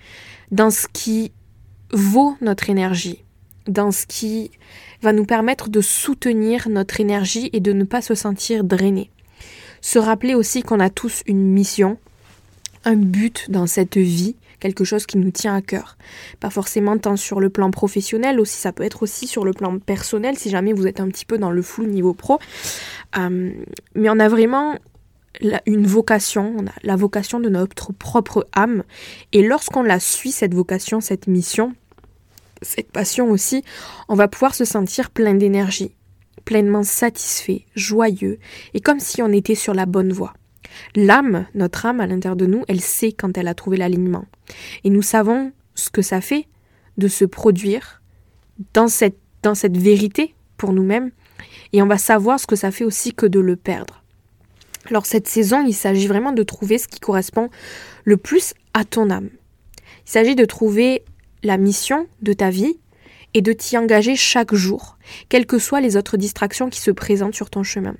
dans 0.50 0.70
ce 0.70 0.86
qui 0.92 1.32
vaut 1.94 2.36
notre 2.40 2.68
énergie, 2.68 3.24
dans 3.66 3.90
ce 3.90 4.06
qui 4.06 4.50
va 5.02 5.12
nous 5.12 5.24
permettre 5.24 5.68
de 5.68 5.80
soutenir 5.80 6.68
notre 6.68 7.00
énergie 7.00 7.50
et 7.52 7.60
de 7.60 7.72
ne 7.72 7.84
pas 7.84 8.02
se 8.02 8.14
sentir 8.14 8.64
drainé. 8.64 9.10
Se 9.80 9.98
rappeler 9.98 10.34
aussi 10.34 10.62
qu'on 10.62 10.80
a 10.80 10.90
tous 10.90 11.22
une 11.26 11.50
mission, 11.52 11.98
un 12.84 12.96
but 12.96 13.50
dans 13.50 13.66
cette 13.66 13.96
vie, 13.96 14.36
quelque 14.60 14.84
chose 14.84 15.04
qui 15.06 15.18
nous 15.18 15.30
tient 15.30 15.54
à 15.54 15.60
cœur. 15.60 15.98
Pas 16.40 16.50
forcément 16.50 16.96
tant 16.96 17.16
sur 17.16 17.38
le 17.38 17.50
plan 17.50 17.70
professionnel, 17.70 18.40
aussi 18.40 18.56
ça 18.56 18.72
peut 18.72 18.82
être 18.82 19.02
aussi 19.02 19.26
sur 19.26 19.44
le 19.44 19.52
plan 19.52 19.78
personnel 19.78 20.38
si 20.38 20.48
jamais 20.50 20.72
vous 20.72 20.86
êtes 20.86 21.00
un 21.00 21.08
petit 21.08 21.26
peu 21.26 21.38
dans 21.38 21.50
le 21.50 21.62
flou 21.62 21.84
niveau 21.84 22.14
pro. 22.14 22.38
Euh, 23.18 23.52
mais 23.94 24.08
on 24.08 24.18
a 24.18 24.28
vraiment 24.28 24.78
une 25.66 25.86
vocation, 25.86 26.54
on 26.58 26.66
a 26.66 26.72
la 26.82 26.96
vocation 26.96 27.40
de 27.40 27.48
notre 27.48 27.92
propre 27.92 28.46
âme. 28.54 28.84
Et 29.32 29.42
lorsqu'on 29.42 29.82
la 29.82 30.00
suit, 30.00 30.32
cette 30.32 30.54
vocation, 30.54 31.00
cette 31.00 31.26
mission, 31.26 31.74
cette 32.64 32.90
passion 32.90 33.30
aussi, 33.30 33.64
on 34.08 34.14
va 34.14 34.28
pouvoir 34.28 34.54
se 34.54 34.64
sentir 34.64 35.10
plein 35.10 35.34
d'énergie, 35.34 35.94
pleinement 36.44 36.82
satisfait, 36.82 37.66
joyeux, 37.74 38.38
et 38.74 38.80
comme 38.80 39.00
si 39.00 39.22
on 39.22 39.32
était 39.32 39.54
sur 39.54 39.74
la 39.74 39.86
bonne 39.86 40.12
voie. 40.12 40.34
L'âme, 40.96 41.46
notre 41.54 41.86
âme 41.86 42.00
à 42.00 42.06
l'intérieur 42.06 42.36
de 42.36 42.46
nous, 42.46 42.64
elle 42.68 42.80
sait 42.80 43.12
quand 43.12 43.38
elle 43.38 43.48
a 43.48 43.54
trouvé 43.54 43.76
l'alignement. 43.76 44.26
Et 44.82 44.90
nous 44.90 45.02
savons 45.02 45.52
ce 45.74 45.90
que 45.90 46.02
ça 46.02 46.20
fait 46.20 46.46
de 46.98 47.08
se 47.08 47.24
produire 47.24 48.02
dans 48.72 48.88
cette, 48.88 49.18
dans 49.42 49.54
cette 49.54 49.76
vérité 49.76 50.34
pour 50.56 50.72
nous-mêmes, 50.72 51.10
et 51.72 51.82
on 51.82 51.86
va 51.86 51.98
savoir 51.98 52.38
ce 52.38 52.46
que 52.46 52.56
ça 52.56 52.70
fait 52.70 52.84
aussi 52.84 53.12
que 53.12 53.26
de 53.26 53.40
le 53.40 53.56
perdre. 53.56 54.02
Alors 54.90 55.06
cette 55.06 55.28
saison, 55.28 55.64
il 55.66 55.74
s'agit 55.74 56.06
vraiment 56.06 56.32
de 56.32 56.42
trouver 56.42 56.78
ce 56.78 56.88
qui 56.88 57.00
correspond 57.00 57.48
le 58.04 58.16
plus 58.16 58.54
à 58.74 58.84
ton 58.84 59.10
âme. 59.10 59.30
Il 60.06 60.10
s'agit 60.10 60.34
de 60.34 60.44
trouver 60.44 61.04
la 61.44 61.58
mission 61.58 62.06
de 62.22 62.32
ta 62.32 62.50
vie 62.50 62.78
et 63.34 63.42
de 63.42 63.52
t'y 63.52 63.76
engager 63.76 64.16
chaque 64.16 64.54
jour, 64.54 64.96
quelles 65.28 65.46
que 65.46 65.58
soient 65.58 65.80
les 65.80 65.96
autres 65.96 66.16
distractions 66.16 66.70
qui 66.70 66.80
se 66.80 66.90
présentent 66.90 67.34
sur 67.34 67.50
ton 67.50 67.62
chemin. 67.62 67.94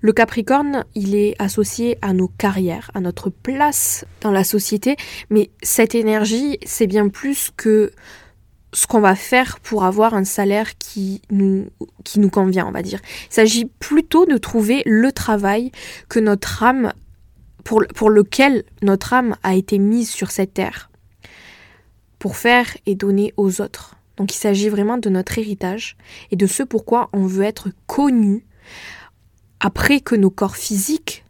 Le 0.00 0.12
Capricorne, 0.12 0.84
il 0.94 1.14
est 1.14 1.34
associé 1.38 1.98
à 2.02 2.12
nos 2.12 2.28
carrières, 2.28 2.90
à 2.94 3.00
notre 3.00 3.30
place 3.30 4.04
dans 4.20 4.30
la 4.30 4.44
société, 4.44 4.96
mais 5.30 5.50
cette 5.62 5.94
énergie, 5.94 6.58
c'est 6.64 6.86
bien 6.86 7.08
plus 7.08 7.50
que 7.56 7.92
ce 8.72 8.86
qu'on 8.86 9.00
va 9.00 9.14
faire 9.14 9.60
pour 9.60 9.84
avoir 9.84 10.14
un 10.14 10.24
salaire 10.24 10.76
qui 10.78 11.22
nous, 11.30 11.68
qui 12.04 12.20
nous 12.20 12.30
convient, 12.30 12.66
on 12.66 12.72
va 12.72 12.82
dire. 12.82 13.00
Il 13.30 13.34
s'agit 13.34 13.64
plutôt 13.64 14.26
de 14.26 14.36
trouver 14.36 14.82
le 14.84 15.10
travail 15.12 15.70
que 16.08 16.18
notre 16.18 16.62
âme, 16.62 16.92
pour, 17.64 17.84
pour 17.94 18.10
lequel 18.10 18.64
notre 18.82 19.12
âme 19.12 19.36
a 19.42 19.54
été 19.54 19.78
mise 19.78 20.10
sur 20.10 20.30
cette 20.30 20.54
terre 20.54 20.90
pour 22.18 22.36
faire 22.36 22.66
et 22.86 22.94
donner 22.94 23.32
aux 23.36 23.60
autres. 23.60 23.96
Donc 24.16 24.34
il 24.34 24.38
s'agit 24.38 24.68
vraiment 24.68 24.98
de 24.98 25.08
notre 25.08 25.38
héritage 25.38 25.96
et 26.30 26.36
de 26.36 26.46
ce 26.46 26.62
pourquoi 26.62 27.08
on 27.12 27.26
veut 27.26 27.44
être 27.44 27.68
connu 27.86 28.44
après 29.60 30.00
que 30.00 30.16
nos 30.16 30.30
corps 30.30 30.56
physiques 30.56 31.24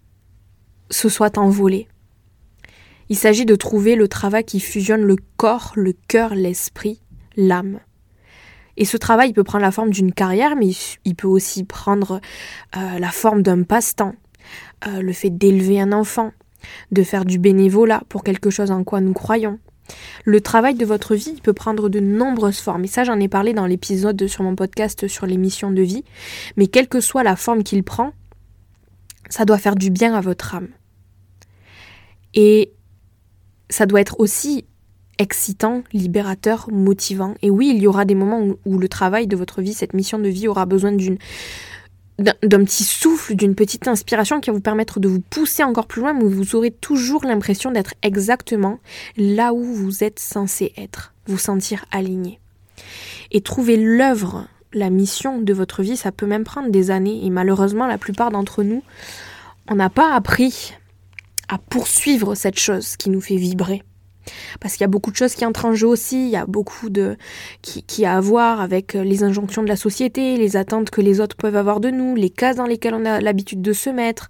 se 0.90 1.09
soient 1.09 1.38
envolés. 1.38 1.88
Il 3.11 3.16
s'agit 3.16 3.47
de 3.47 3.54
trouver 3.54 3.95
le 3.95 4.09
travail 4.09 4.45
qui 4.45 4.61
fusionne 4.61 5.02
le 5.02 5.16
corps, 5.37 5.73
le 5.76 5.95
cœur, 6.09 6.35
l'esprit, 6.35 7.00
l'âme. 7.37 7.80
Et 8.76 8.85
ce 8.85 8.97
travail 8.97 9.33
peut 9.33 9.45
prendre 9.45 9.64
la 9.64 9.73
forme 9.73 9.90
d'une 9.90 10.12
carrière, 10.12 10.57
mais 10.57 10.71
il 11.04 11.14
peut 11.14 11.26
aussi 11.26 11.64
prendre 11.64 12.21
euh, 12.76 12.99
la 12.99 13.11
forme 13.11 13.42
d'un 13.42 13.62
passe-temps, 13.62 14.14
euh, 14.87 15.00
le 15.00 15.12
fait 15.12 15.30
d'élever 15.30 15.80
un 15.80 15.92
enfant, 15.92 16.33
de 16.92 17.02
faire 17.02 17.25
du 17.25 17.38
bénévolat 17.38 18.02
pour 18.09 18.23
quelque 18.23 18.50
chose 18.50 18.71
en 18.71 18.85
quoi 18.85 19.00
nous 19.00 19.14
croyons, 19.14 19.59
le 20.25 20.40
travail 20.40 20.75
de 20.75 20.85
votre 20.85 21.14
vie 21.14 21.40
peut 21.42 21.52
prendre 21.52 21.88
de 21.88 22.00
nombreuses 22.00 22.59
formes. 22.59 22.85
Et 22.85 22.88
ça, 22.88 23.04
j'en 23.04 23.18
ai 23.21 23.28
parlé 23.28 23.52
dans 23.52 23.66
l'épisode 23.66 24.26
sur 24.26 24.42
mon 24.42 24.54
podcast 24.54 25.09
sur 25.09 25.26
les 25.26 25.37
missions 25.37 25.71
de 25.71 25.83
vie. 25.83 26.04
Mais 26.57 26.66
quelle 26.66 26.88
que 26.88 27.00
soit 27.00 27.23
la 27.23 27.37
forme 27.37 27.62
qu'il 27.62 27.83
prend, 27.83 28.12
ça 29.28 29.45
doit 29.45 29.59
faire 29.59 29.76
du 29.76 29.90
bien 29.90 30.14
à 30.14 30.21
votre 30.21 30.54
âme. 30.54 30.68
Et 32.35 32.73
ça 33.71 33.87
doit 33.87 34.00
être 34.00 34.21
aussi 34.21 34.64
excitant, 35.18 35.83
libérateur, 35.92 36.68
motivant. 36.71 37.35
Et 37.42 37.50
oui, 37.50 37.73
il 37.75 37.83
y 37.83 37.87
aura 37.87 38.04
des 38.04 38.14
moments 38.14 38.54
où, 38.64 38.78
le 38.78 38.88
travail 38.88 39.26
de 39.26 39.37
votre 39.37 39.61
vie, 39.61 39.75
cette 39.75 39.95
mission 39.95 40.18
de 40.18 40.28
vie 40.28 40.49
aura 40.49 40.64
besoin 40.64 40.92
d'une 40.92 41.18
d'un 42.19 42.65
petit 42.65 42.85
souffle, 42.85 43.35
d'une 43.35 43.55
petite 43.55 43.87
inspiration 43.87 44.41
qui 44.41 44.51
va 44.51 44.55
vous 44.55 44.63
permettre 44.63 44.99
de 44.99 45.09
vous 45.09 45.21
pousser 45.21 45.63
encore 45.63 45.87
plus 45.87 46.01
loin, 46.01 46.15
mais 46.15 46.25
vous 46.25 46.57
aurez 46.57 46.73
toujours 46.73 47.25
l'impression 47.25 47.71
d'être 47.71 47.95
exactement 48.03 48.81
là 49.17 49.53
où 49.53 49.63
vous 49.63 50.03
êtes 50.03 50.19
censé 50.19 50.73
être, 50.77 51.15
vous 51.27 51.39
sentir 51.39 51.85
aligné. 51.93 52.41
Et 53.31 53.41
trouver 53.41 53.77
l'œuvre, 53.77 54.49
la 54.73 54.91
mission 54.91 55.41
de 55.41 55.53
votre 55.53 55.83
vie, 55.83 55.97
ça 55.97 56.13
peut 56.13 56.27
même 56.27 56.45
prendre 56.45 56.71
des 56.71 56.91
années. 56.91 57.25
Et 57.25 57.31
malheureusement, 57.31 57.87
la 57.87 57.99
plupart 57.99 58.31
d'entre 58.31 58.63
nous, 58.63 58.83
on 59.69 59.77
n'a 59.77 59.91
pas 59.91 60.15
appris 60.15 60.75
à 61.49 61.59
poursuivre 61.59 62.35
cette 62.35 62.59
chose 62.59 62.97
qui 62.97 63.11
nous 63.11 63.21
fait 63.21 63.37
vibrer. 63.37 63.83
Parce 64.61 64.75
qu'il 64.75 64.82
y 64.82 64.85
a 64.85 64.88
beaucoup 64.88 65.11
de 65.11 65.16
choses 65.16 65.35
qui 65.35 65.44
entrent 65.44 65.66
en 65.66 65.75
jeu 65.75 65.87
aussi, 65.87 66.26
il 66.26 66.30
y 66.30 66.37
a 66.37 66.47
beaucoup 66.47 66.90
de 66.90 67.16
qui, 67.62 67.82
qui 67.82 68.04
a 68.04 68.16
à 68.16 68.20
voir 68.20 68.61
avec 68.61 68.94
euh, 68.94 69.04
les 69.04 69.23
injonctions 69.23 69.62
de 69.62 69.68
la 69.68 69.76
société, 69.76 70.37
les 70.37 70.56
attentes 70.56 70.90
que 70.90 71.00
les 71.00 71.20
autres 71.20 71.37
peuvent 71.37 71.56
avoir 71.56 71.80
de 71.80 71.90
nous, 71.90 72.14
les 72.14 72.30
cases 72.30 72.56
dans 72.56 72.66
lesquelles 72.66 72.94
on 72.94 73.04
a 73.04 73.20
l'habitude 73.20 73.62
de 73.62 73.73
se 73.73 73.90
mettre, 73.90 74.28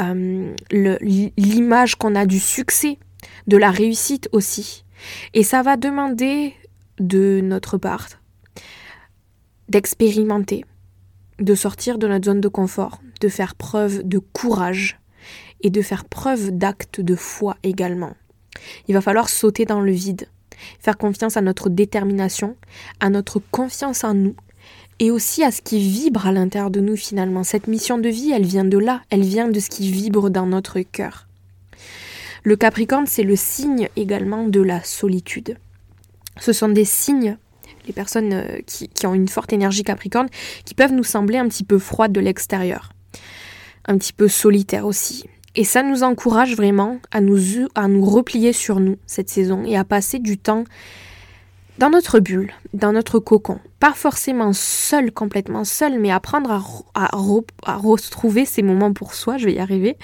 euh, 0.00 0.54
l'image 0.70 1.96
qu'on 1.96 2.14
a 2.14 2.26
du 2.26 2.40
succès, 2.40 2.98
de 3.46 3.56
la 3.56 3.70
réussite 3.70 4.28
aussi. 4.32 4.84
Et 5.34 5.42
ça 5.42 5.62
va 5.62 5.76
demander 5.76 6.54
de 6.98 7.40
notre 7.42 7.78
part 7.78 8.08
d'expérimenter, 9.68 10.64
de 11.38 11.54
sortir 11.54 11.98
de 11.98 12.08
notre 12.08 12.24
zone 12.24 12.40
de 12.40 12.48
confort, 12.48 13.00
de 13.20 13.28
faire 13.28 13.54
preuve 13.54 14.02
de 14.02 14.18
courage 14.18 14.98
et 15.60 15.70
de 15.70 15.82
faire 15.82 16.04
preuve 16.04 16.50
d'acte 16.50 17.00
de 17.00 17.14
foi 17.14 17.56
également. 17.62 18.14
Il 18.88 18.94
va 18.94 19.00
falloir 19.00 19.28
sauter 19.28 19.64
dans 19.64 19.80
le 19.80 19.92
vide, 19.92 20.28
faire 20.80 20.96
confiance 20.96 21.36
à 21.36 21.40
notre 21.40 21.68
détermination, 21.68 22.56
à 23.00 23.10
notre 23.10 23.40
confiance 23.50 24.04
en 24.04 24.14
nous 24.14 24.34
et 25.00 25.10
aussi 25.10 25.44
à 25.44 25.50
ce 25.50 25.62
qui 25.62 25.78
vibre 25.78 26.26
à 26.26 26.32
l'intérieur 26.32 26.70
de 26.70 26.80
nous 26.80 26.96
finalement. 26.96 27.44
Cette 27.44 27.68
mission 27.68 27.98
de 27.98 28.08
vie, 28.08 28.32
elle 28.32 28.46
vient 28.46 28.64
de 28.64 28.78
là, 28.78 29.02
elle 29.10 29.22
vient 29.22 29.48
de 29.48 29.60
ce 29.60 29.70
qui 29.70 29.90
vibre 29.90 30.30
dans 30.30 30.46
notre 30.46 30.80
cœur. 30.80 31.28
Le 32.42 32.56
Capricorne, 32.56 33.06
c'est 33.06 33.22
le 33.22 33.36
signe 33.36 33.88
également 33.96 34.44
de 34.44 34.60
la 34.60 34.82
solitude. 34.82 35.58
Ce 36.40 36.52
sont 36.52 36.68
des 36.68 36.84
signes, 36.84 37.36
les 37.86 37.92
personnes 37.92 38.32
euh, 38.32 38.58
qui, 38.66 38.88
qui 38.88 39.06
ont 39.06 39.14
une 39.14 39.28
forte 39.28 39.52
énergie 39.52 39.82
Capricorne, 39.82 40.28
qui 40.64 40.74
peuvent 40.74 40.92
nous 40.92 41.04
sembler 41.04 41.38
un 41.38 41.48
petit 41.48 41.64
peu 41.64 41.78
froides 41.78 42.12
de 42.12 42.20
l'extérieur, 42.20 42.92
un 43.86 43.98
petit 43.98 44.12
peu 44.12 44.28
solitaires 44.28 44.86
aussi. 44.86 45.24
Et 45.58 45.64
ça 45.64 45.82
nous 45.82 46.04
encourage 46.04 46.54
vraiment 46.54 47.00
à 47.10 47.20
nous, 47.20 47.66
à 47.74 47.88
nous 47.88 48.04
replier 48.04 48.52
sur 48.52 48.78
nous 48.78 48.96
cette 49.08 49.28
saison 49.28 49.64
et 49.64 49.76
à 49.76 49.82
passer 49.82 50.20
du 50.20 50.38
temps 50.38 50.62
dans 51.78 51.90
notre 51.90 52.20
bulle, 52.20 52.52
dans 52.74 52.92
notre 52.92 53.18
cocon. 53.18 53.58
Pas 53.80 53.92
forcément 53.92 54.52
seul, 54.52 55.10
complètement 55.10 55.64
seul, 55.64 55.98
mais 55.98 56.12
apprendre 56.12 56.52
à, 56.52 56.62
à, 56.94 57.76
retrouver 57.76 58.44
ces 58.44 58.62
moments 58.62 58.92
pour 58.92 59.14
soi, 59.14 59.36
je 59.36 59.46
vais 59.46 59.54
y 59.54 59.58
arriver, 59.58 59.96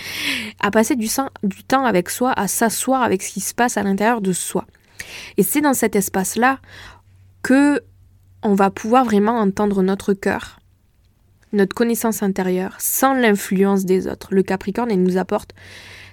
à 0.59 0.73
passer 0.73 0.97
du, 0.97 1.09
du 1.45 1.63
temps 1.63 1.85
avec 1.85 2.11
soi, 2.11 2.33
à 2.33 2.49
s'asseoir 2.49 3.05
avec 3.05 3.23
ce 3.23 3.33
qui 3.35 3.41
se 3.41 3.55
passe 3.55 3.77
à 3.77 3.85
l'intérieur 3.85 4.21
de 4.21 4.33
soi. 4.33 4.65
Et 5.37 5.45
c'est 5.45 5.61
dans 5.61 5.75
cet 5.75 5.95
espace-là 5.95 6.59
que 7.45 7.81
on 8.43 8.55
va 8.55 8.71
pouvoir 8.71 9.05
vraiment 9.05 9.39
entendre 9.39 9.85
notre 9.85 10.15
cœur, 10.15 10.59
notre 11.55 11.75
connaissance 11.75 12.23
intérieure 12.23 12.77
sans 12.79 13.15
l'influence 13.15 13.85
des 13.85 14.07
autres. 14.07 14.29
Le 14.31 14.43
Capricorne, 14.43 14.91
il 14.91 15.03
nous 15.03 15.17
apporte 15.17 15.55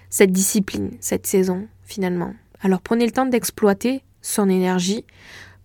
cette 0.09 0.31
discipline, 0.31 0.91
cette 0.99 1.27
saison, 1.27 1.67
finalement. 1.83 2.33
Alors 2.61 2.81
prenez 2.81 3.05
le 3.05 3.11
temps 3.11 3.25
d'exploiter 3.25 4.03
son 4.21 4.49
énergie 4.49 5.05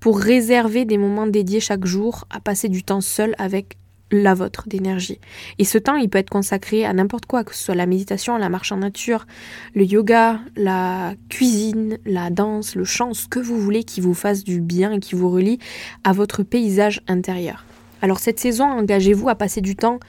pour 0.00 0.18
réserver 0.18 0.84
des 0.84 0.98
moments 0.98 1.26
dédiés 1.26 1.60
chaque 1.60 1.84
jour 1.84 2.26
à 2.30 2.40
passer 2.40 2.68
du 2.68 2.82
temps 2.82 3.00
seul 3.00 3.34
avec 3.38 3.76
la 4.10 4.34
vôtre 4.34 4.68
d'énergie. 4.68 5.18
Et 5.58 5.64
ce 5.64 5.78
temps, 5.78 5.96
il 5.96 6.08
peut 6.08 6.18
être 6.18 6.30
consacré 6.30 6.84
à 6.84 6.92
n'importe 6.92 7.26
quoi, 7.26 7.44
que 7.44 7.54
ce 7.54 7.64
soit 7.64 7.74
la 7.74 7.86
méditation, 7.86 8.38
la 8.38 8.48
marche 8.48 8.70
en 8.72 8.76
nature, 8.76 9.26
le 9.74 9.84
yoga, 9.84 10.40
la 10.54 11.14
cuisine, 11.28 11.98
la 12.04 12.30
danse, 12.30 12.76
le 12.76 12.84
chant, 12.84 13.14
ce 13.14 13.26
que 13.26 13.40
vous 13.40 13.58
voulez 13.58 13.84
qui 13.84 14.00
vous 14.00 14.14
fasse 14.14 14.44
du 14.44 14.60
bien 14.60 14.92
et 14.92 15.00
qui 15.00 15.16
vous 15.16 15.30
relie 15.30 15.58
à 16.04 16.12
votre 16.12 16.42
paysage 16.42 17.02
intérieur. 17.08 17.64
Alors 18.02 18.18
cette 18.18 18.40
saison, 18.40 18.64
engagez-vous 18.64 19.28
à 19.28 19.34
passer 19.34 19.60
du 19.60 19.76
temps 19.76 20.00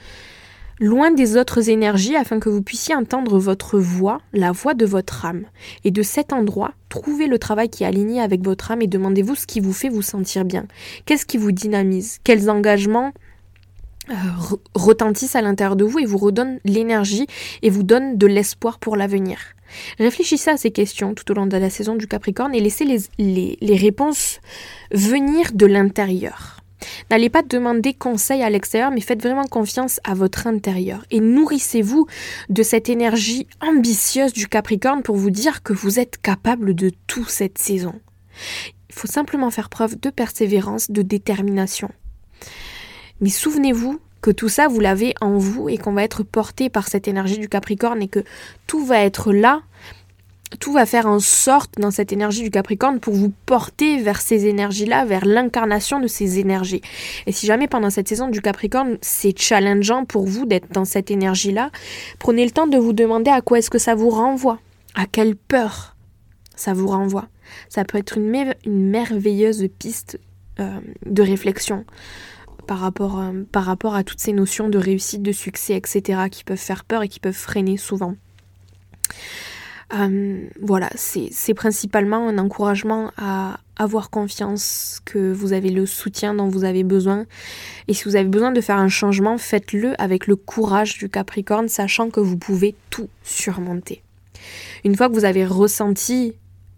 loin 0.80 1.10
des 1.10 1.36
autres 1.36 1.70
énergies 1.70 2.16
afin 2.16 2.38
que 2.38 2.48
vous 2.48 2.62
puissiez 2.62 2.94
entendre 2.94 3.38
votre 3.38 3.78
voix, 3.78 4.20
la 4.32 4.52
voix 4.52 4.74
de 4.74 4.86
votre 4.86 5.24
âme. 5.24 5.44
Et 5.84 5.90
de 5.90 6.02
cet 6.02 6.32
endroit, 6.32 6.72
trouvez 6.88 7.26
le 7.26 7.38
travail 7.38 7.68
qui 7.68 7.82
est 7.82 7.86
aligné 7.86 8.20
avec 8.20 8.44
votre 8.44 8.70
âme 8.70 8.82
et 8.82 8.86
demandez-vous 8.86 9.34
ce 9.34 9.46
qui 9.46 9.60
vous 9.60 9.72
fait 9.72 9.88
vous 9.88 10.02
sentir 10.02 10.44
bien. 10.44 10.66
Qu'est-ce 11.04 11.26
qui 11.26 11.36
vous 11.36 11.52
dynamise? 11.52 12.18
Quels 12.22 12.50
engagements 12.50 13.12
euh, 14.10 14.14
retentissent 14.74 15.36
à 15.36 15.42
l'intérieur 15.42 15.76
de 15.76 15.84
vous 15.84 15.98
et 15.98 16.06
vous 16.06 16.18
redonnent 16.18 16.60
l'énergie 16.64 17.26
et 17.62 17.70
vous 17.70 17.82
donnent 17.82 18.16
de 18.16 18.26
l'espoir 18.26 18.78
pour 18.78 18.96
l'avenir? 18.96 19.38
Réfléchissez 19.98 20.50
à 20.50 20.56
ces 20.56 20.70
questions 20.70 21.14
tout 21.14 21.30
au 21.30 21.34
long 21.34 21.46
de 21.46 21.56
la 21.56 21.70
saison 21.70 21.94
du 21.94 22.06
Capricorne 22.06 22.54
et 22.54 22.60
laissez 22.60 22.84
les, 22.84 23.58
les 23.60 23.76
réponses 23.76 24.40
venir 24.92 25.52
de 25.52 25.66
l'intérieur. 25.66 26.60
N'allez 27.10 27.28
pas 27.28 27.42
demander 27.42 27.94
conseil 27.94 28.42
à 28.42 28.50
l'extérieur, 28.50 28.90
mais 28.90 29.00
faites 29.00 29.22
vraiment 29.22 29.44
confiance 29.44 30.00
à 30.04 30.14
votre 30.14 30.46
intérieur. 30.46 31.04
Et 31.10 31.20
nourrissez-vous 31.20 32.06
de 32.48 32.62
cette 32.62 32.88
énergie 32.88 33.46
ambitieuse 33.60 34.32
du 34.32 34.48
Capricorne 34.48 35.02
pour 35.02 35.16
vous 35.16 35.30
dire 35.30 35.62
que 35.62 35.72
vous 35.72 35.98
êtes 35.98 36.20
capable 36.20 36.74
de 36.74 36.90
tout 37.06 37.26
cette 37.26 37.58
saison. 37.58 37.94
Il 38.88 38.94
faut 38.94 39.08
simplement 39.08 39.50
faire 39.50 39.68
preuve 39.68 39.98
de 39.98 40.10
persévérance, 40.10 40.90
de 40.90 41.02
détermination. 41.02 41.90
Mais 43.20 43.30
souvenez-vous 43.30 44.00
que 44.20 44.30
tout 44.30 44.48
ça, 44.48 44.68
vous 44.68 44.80
l'avez 44.80 45.14
en 45.20 45.38
vous 45.38 45.68
et 45.68 45.78
qu'on 45.78 45.92
va 45.92 46.02
être 46.02 46.22
porté 46.22 46.68
par 46.70 46.88
cette 46.88 47.08
énergie 47.08 47.38
du 47.38 47.48
Capricorne 47.48 48.02
et 48.02 48.08
que 48.08 48.24
tout 48.66 48.84
va 48.84 49.00
être 49.00 49.32
là 49.32 49.62
tout 50.60 50.72
va 50.72 50.86
faire 50.86 51.06
en 51.06 51.20
sorte 51.20 51.74
dans 51.78 51.90
cette 51.90 52.12
énergie 52.12 52.42
du 52.42 52.50
Capricorne 52.50 53.00
pour 53.00 53.14
vous 53.14 53.32
porter 53.46 54.00
vers 54.00 54.20
ces 54.20 54.46
énergies-là, 54.46 55.04
vers 55.04 55.24
l'incarnation 55.24 56.00
de 56.00 56.06
ces 56.06 56.38
énergies. 56.38 56.80
Et 57.26 57.32
si 57.32 57.46
jamais 57.46 57.68
pendant 57.68 57.90
cette 57.90 58.08
saison 58.08 58.28
du 58.28 58.40
Capricorne, 58.40 58.98
c'est 59.02 59.38
challengeant 59.38 60.04
pour 60.04 60.26
vous 60.26 60.46
d'être 60.46 60.72
dans 60.72 60.84
cette 60.84 61.10
énergie-là, 61.10 61.70
prenez 62.18 62.44
le 62.44 62.50
temps 62.50 62.66
de 62.66 62.78
vous 62.78 62.92
demander 62.92 63.30
à 63.30 63.40
quoi 63.40 63.58
est-ce 63.58 63.70
que 63.70 63.78
ça 63.78 63.94
vous 63.94 64.10
renvoie, 64.10 64.58
à 64.94 65.06
quelle 65.06 65.36
peur 65.36 65.96
ça 66.56 66.72
vous 66.72 66.88
renvoie. 66.88 67.28
Ça 67.68 67.84
peut 67.84 67.98
être 67.98 68.18
une, 68.18 68.54
merveilleuse 68.66 69.66
piste 69.78 70.18
euh, 70.60 70.80
de 71.06 71.22
réflexion 71.22 71.84
par 72.66 72.80
rapport, 72.80 73.20
euh, 73.20 73.44
par 73.50 73.64
rapport 73.64 73.94
à 73.94 74.02
toutes 74.02 74.20
ces 74.20 74.32
notions 74.32 74.68
de 74.68 74.78
réussite, 74.78 75.22
de 75.22 75.32
succès, 75.32 75.74
etc., 75.76 76.22
qui 76.30 76.44
peuvent 76.44 76.56
faire 76.56 76.84
peur 76.84 77.02
et 77.02 77.08
qui 77.08 77.20
peuvent 77.20 77.32
freiner 77.32 77.76
souvent. 77.76 78.14
Euh, 79.94 80.46
voilà, 80.60 80.90
c'est 80.94 81.54
principalement 81.54 82.28
un 82.28 82.38
encouragement 82.38 83.10
à 83.16 83.58
avoir 83.76 84.10
confiance 84.10 85.00
que 85.04 85.32
vous 85.32 85.52
avez 85.52 85.70
le 85.70 85.86
soutien 85.86 86.34
dont 86.34 86.48
vous 86.48 86.64
avez 86.64 86.84
besoin. 86.84 87.24
Et 87.86 87.94
si 87.94 88.04
vous 88.04 88.16
avez 88.16 88.28
besoin 88.28 88.50
de 88.50 88.60
faire 88.60 88.76
un 88.76 88.88
changement, 88.88 89.38
faites-le 89.38 90.00
avec 90.00 90.26
le 90.26 90.36
courage 90.36 90.98
du 90.98 91.08
Capricorne, 91.08 91.68
sachant 91.68 92.10
que 92.10 92.20
vous 92.20 92.36
pouvez 92.36 92.74
tout 92.90 93.08
surmonter. 93.22 94.02
Une 94.84 94.94
fois 94.94 95.08
que 95.08 95.14
vous 95.14 95.24
avez 95.24 95.46
ressenti 95.46 96.34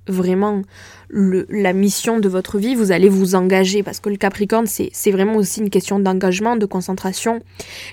vraiment 0.08 0.62
la 1.10 1.72
mission 1.72 2.18
de 2.18 2.28
votre 2.28 2.58
vie, 2.58 2.74
vous 2.74 2.92
allez 2.92 3.08
vous 3.08 3.34
engager 3.34 3.82
parce 3.82 4.00
que 4.00 4.08
le 4.08 4.16
Capricorne, 4.16 4.66
c'est 4.66 5.10
vraiment 5.10 5.36
aussi 5.36 5.60
une 5.60 5.70
question 5.70 5.98
d'engagement, 5.98 6.56
de 6.56 6.66
concentration. 6.66 7.40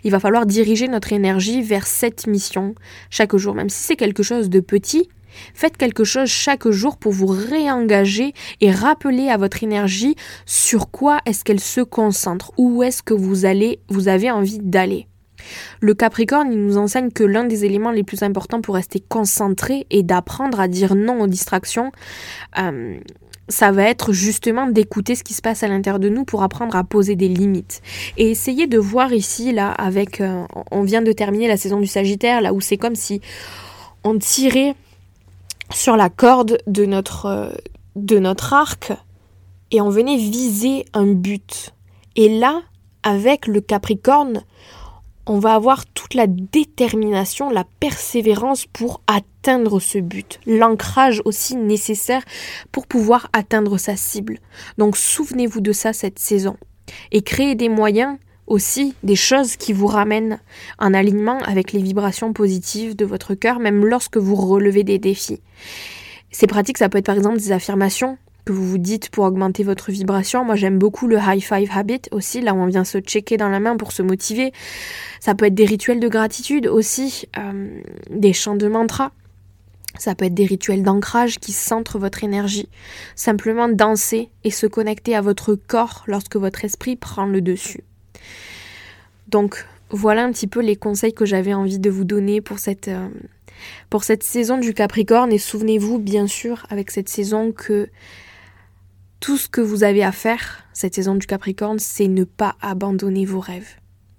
Il 0.03 0.11
va 0.11 0.19
falloir 0.19 0.45
diriger 0.45 0.87
notre 0.87 1.13
énergie 1.13 1.61
vers 1.61 1.87
cette 1.87 2.27
mission 2.27 2.75
chaque 3.09 3.35
jour, 3.35 3.55
même 3.55 3.69
si 3.69 3.83
c'est 3.83 3.95
quelque 3.95 4.23
chose 4.23 4.49
de 4.49 4.59
petit. 4.59 5.09
Faites 5.53 5.77
quelque 5.77 6.03
chose 6.03 6.29
chaque 6.29 6.67
jour 6.69 6.97
pour 6.97 7.11
vous 7.11 7.27
réengager 7.27 8.33
et 8.61 8.71
rappeler 8.71 9.29
à 9.29 9.37
votre 9.37 9.63
énergie 9.63 10.15
sur 10.45 10.89
quoi 10.89 11.19
est-ce 11.25 11.43
qu'elle 11.43 11.59
se 11.59 11.81
concentre, 11.81 12.51
où 12.57 12.81
est-ce 12.81 13.03
que 13.03 13.13
vous 13.13 13.45
allez, 13.45 13.79
vous 13.89 14.07
avez 14.07 14.31
envie 14.31 14.59
d'aller. 14.59 15.07
Le 15.79 15.93
Capricorne, 15.93 16.51
il 16.51 16.65
nous 16.65 16.77
enseigne 16.77 17.11
que 17.11 17.23
l'un 17.23 17.43
des 17.43 17.65
éléments 17.65 17.91
les 17.91 18.03
plus 18.03 18.23
importants 18.23 18.61
pour 18.61 18.75
rester 18.75 18.99
concentré 18.99 19.85
et 19.89 20.03
d'apprendre 20.03 20.59
à 20.59 20.67
dire 20.67 20.95
non 20.95 21.21
aux 21.21 21.27
distractions, 21.27 21.91
euh, 22.57 22.97
ça 23.49 23.71
va 23.71 23.83
être 23.83 24.11
justement 24.11 24.67
d'écouter 24.67 25.15
ce 25.15 25.23
qui 25.23 25.33
se 25.33 25.41
passe 25.41 25.63
à 25.63 25.67
l'intérieur 25.67 25.99
de 25.99 26.09
nous 26.09 26.25
pour 26.25 26.43
apprendre 26.43 26.75
à 26.75 26.83
poser 26.83 27.15
des 27.15 27.29
limites. 27.29 27.81
Et 28.17 28.29
essayer 28.29 28.67
de 28.67 28.77
voir 28.77 29.13
ici, 29.13 29.53
là, 29.53 29.71
avec... 29.71 30.21
Euh, 30.21 30.43
on 30.71 30.83
vient 30.83 31.01
de 31.01 31.11
terminer 31.11 31.47
la 31.47 31.57
saison 31.57 31.79
du 31.79 31.87
Sagittaire, 31.87 32.41
là 32.41 32.53
où 32.53 32.61
c'est 32.61 32.77
comme 32.77 32.95
si 32.95 33.21
on 34.03 34.17
tirait 34.17 34.75
sur 35.73 35.95
la 35.95 36.09
corde 36.09 36.57
de 36.67 36.85
notre, 36.85 37.25
euh, 37.25 37.49
de 37.95 38.19
notre 38.19 38.53
arc 38.53 38.93
et 39.71 39.81
on 39.81 39.89
venait 39.89 40.17
viser 40.17 40.85
un 40.93 41.07
but. 41.07 41.73
Et 42.15 42.29
là, 42.29 42.61
avec 43.03 43.47
le 43.47 43.61
Capricorne, 43.61 44.43
on 45.27 45.39
va 45.39 45.53
avoir 45.53 45.85
toute 45.85 46.13
la 46.13 46.25
détermination, 46.27 47.49
la 47.49 47.65
persévérance 47.79 48.65
pour 48.65 49.01
atteindre 49.07 49.79
ce 49.79 49.97
but, 49.97 50.39
l'ancrage 50.45 51.21
aussi 51.25 51.55
nécessaire 51.55 52.23
pour 52.71 52.87
pouvoir 52.87 53.29
atteindre 53.33 53.77
sa 53.77 53.95
cible. 53.95 54.39
Donc 54.77 54.95
souvenez-vous 54.95 55.61
de 55.61 55.73
ça 55.73 55.93
cette 55.93 56.19
saison 56.19 56.57
et 57.11 57.21
créez 57.21 57.55
des 57.55 57.69
moyens 57.69 58.17
aussi 58.47 58.95
des 59.03 59.17
choses 59.17 59.57
qui 59.57 59.73
vous 59.73 59.87
ramènent 59.87 60.39
en 60.79 60.93
alignement 60.93 61.39
avec 61.39 61.73
les 61.73 61.81
vibrations 61.81 62.31
positives 62.31 62.95
de 62.95 63.05
votre 63.05 63.35
cœur, 63.35 63.59
même 63.59 63.85
lorsque 63.85 64.15
vous 64.15 64.35
relevez 64.35 64.83
des 64.83 64.99
défis. 64.99 65.41
C'est 66.31 66.47
pratique, 66.47 66.77
ça 66.77 66.87
peut 66.87 66.99
être 66.99 67.05
par 67.05 67.15
exemple 67.15 67.37
des 67.37 67.51
affirmations 67.51 68.17
que 68.47 68.53
vous 68.53 68.65
vous 68.65 68.77
dites 68.77 69.09
pour 69.09 69.25
augmenter 69.25 69.63
votre 69.63 69.91
vibration. 69.91 70.45
Moi, 70.45 70.55
j'aime 70.55 70.79
beaucoup 70.79 71.07
le 71.07 71.17
high 71.17 71.43
five 71.43 71.69
habit 71.73 72.03
aussi, 72.11 72.39
là 72.39 72.53
où 72.53 72.57
on 72.57 72.65
vient 72.65 72.85
se 72.85 72.99
checker 72.99 73.35
dans 73.35 73.49
la 73.49 73.59
main 73.59 73.75
pour 73.75 73.91
se 73.91 74.01
motiver. 74.01 74.53
Ça 75.19 75.35
peut 75.35 75.45
être 75.45 75.53
des 75.53 75.65
rituels 75.65 75.99
de 75.99 76.07
gratitude 76.07 76.65
aussi, 76.65 77.27
euh, 77.37 77.81
des 78.09 78.31
chants 78.31 78.55
de 78.55 78.67
mantra. 78.67 79.11
Ça 79.99 80.15
peut 80.15 80.25
être 80.25 80.33
des 80.33 80.45
rituels 80.45 80.81
d'ancrage 80.81 81.39
qui 81.39 81.51
centrent 81.51 81.99
votre 81.99 82.23
énergie. 82.23 82.69
Simplement 83.15 83.67
danser 83.67 84.29
et 84.45 84.51
se 84.51 84.65
connecter 84.65 85.13
à 85.13 85.21
votre 85.21 85.55
corps 85.55 86.05
lorsque 86.07 86.37
votre 86.37 86.63
esprit 86.63 86.95
prend 86.95 87.25
le 87.25 87.41
dessus. 87.41 87.83
Donc, 89.27 89.65
voilà 89.89 90.23
un 90.23 90.31
petit 90.31 90.47
peu 90.47 90.61
les 90.61 90.77
conseils 90.77 91.13
que 91.13 91.25
j'avais 91.25 91.53
envie 91.53 91.79
de 91.79 91.89
vous 91.89 92.05
donner 92.05 92.39
pour 92.39 92.59
cette, 92.59 92.87
euh, 92.87 93.09
pour 93.89 94.05
cette 94.05 94.23
saison 94.23 94.57
du 94.57 94.73
Capricorne. 94.73 95.33
Et 95.33 95.37
souvenez-vous, 95.37 95.99
bien 95.99 96.27
sûr, 96.27 96.65
avec 96.69 96.91
cette 96.91 97.09
saison, 97.09 97.51
que 97.51 97.89
tout 99.19 99.37
ce 99.37 99.47
que 99.47 99.61
vous 99.61 99.83
avez 99.83 100.03
à 100.03 100.11
faire, 100.11 100.63
cette 100.73 100.95
saison 100.95 101.15
du 101.15 101.27
Capricorne, 101.27 101.79
c'est 101.79 102.07
ne 102.07 102.23
pas 102.23 102.55
abandonner 102.61 103.25
vos 103.25 103.39
rêves. 103.39 103.75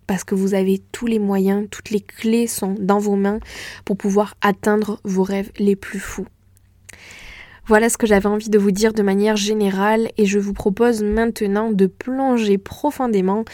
Parce 0.07 0.25
que 0.25 0.35
vous 0.35 0.55
avez 0.55 0.83
tous 0.93 1.07
les 1.07 1.19
moyens, 1.19 1.69
toutes 1.71 1.91
les 1.91 2.01
clés 2.01 2.47
sont 2.47 2.75
dans 2.79 2.99
vos 2.99 3.17
mains 3.17 3.41
pour 3.85 3.97
pouvoir 3.97 4.35
atteindre 4.41 5.01
vos 5.05 5.23
rêves 5.23 5.51
les 5.59 5.77
plus 5.77 6.01
fous. 6.01 6.27
Voilà 7.69 7.91
ce 7.91 7.99
que 7.99 8.07
j'avais 8.07 8.29
envie 8.29 8.49
de 8.49 8.59
vous 8.59 8.71
dire 8.71 8.95
de 8.95 9.03
manière 9.03 9.37
générale 9.37 10.09
et 10.17 10.25
je 10.25 10.39
vous 10.39 10.55
propose 10.55 11.03
maintenant 11.03 11.71
de 11.71 11.87
plonger 11.87 12.57
profondément 12.57 13.45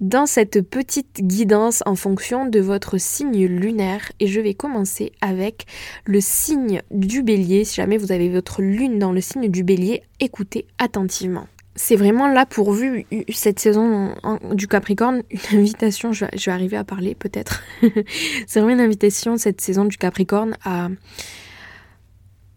dans 0.00 0.26
cette 0.26 0.68
petite 0.68 1.20
guidance 1.20 1.84
en 1.86 1.94
fonction 1.94 2.44
de 2.44 2.58
votre 2.58 2.98
signe 2.98 3.46
lunaire 3.46 4.10
et 4.18 4.26
je 4.26 4.40
vais 4.40 4.54
commencer 4.54 5.12
avec 5.20 5.66
le 6.06 6.20
signe 6.20 6.82
du 6.90 7.22
bélier. 7.22 7.64
Si 7.64 7.76
jamais 7.76 7.98
vous 7.98 8.10
avez 8.10 8.30
votre 8.30 8.62
lune 8.62 8.98
dans 8.98 9.12
le 9.12 9.20
signe 9.20 9.48
du 9.48 9.62
bélier, 9.62 10.02
écoutez 10.18 10.66
attentivement 10.78 11.46
c'est 11.74 11.96
vraiment 11.96 12.28
là 12.28 12.44
pourvu 12.44 13.06
cette 13.32 13.58
saison 13.58 14.14
du 14.52 14.68
Capricorne 14.68 15.22
une 15.30 15.40
invitation, 15.60 16.12
je 16.12 16.26
vais 16.26 16.52
arriver 16.52 16.76
à 16.76 16.84
parler 16.84 17.14
peut-être. 17.14 17.62
c'est 18.46 18.60
vraiment 18.60 18.74
une 18.74 18.84
invitation 18.84 19.38
cette 19.38 19.62
saison 19.62 19.86
du 19.86 19.96
Capricorne 19.96 20.54
à 20.66 20.88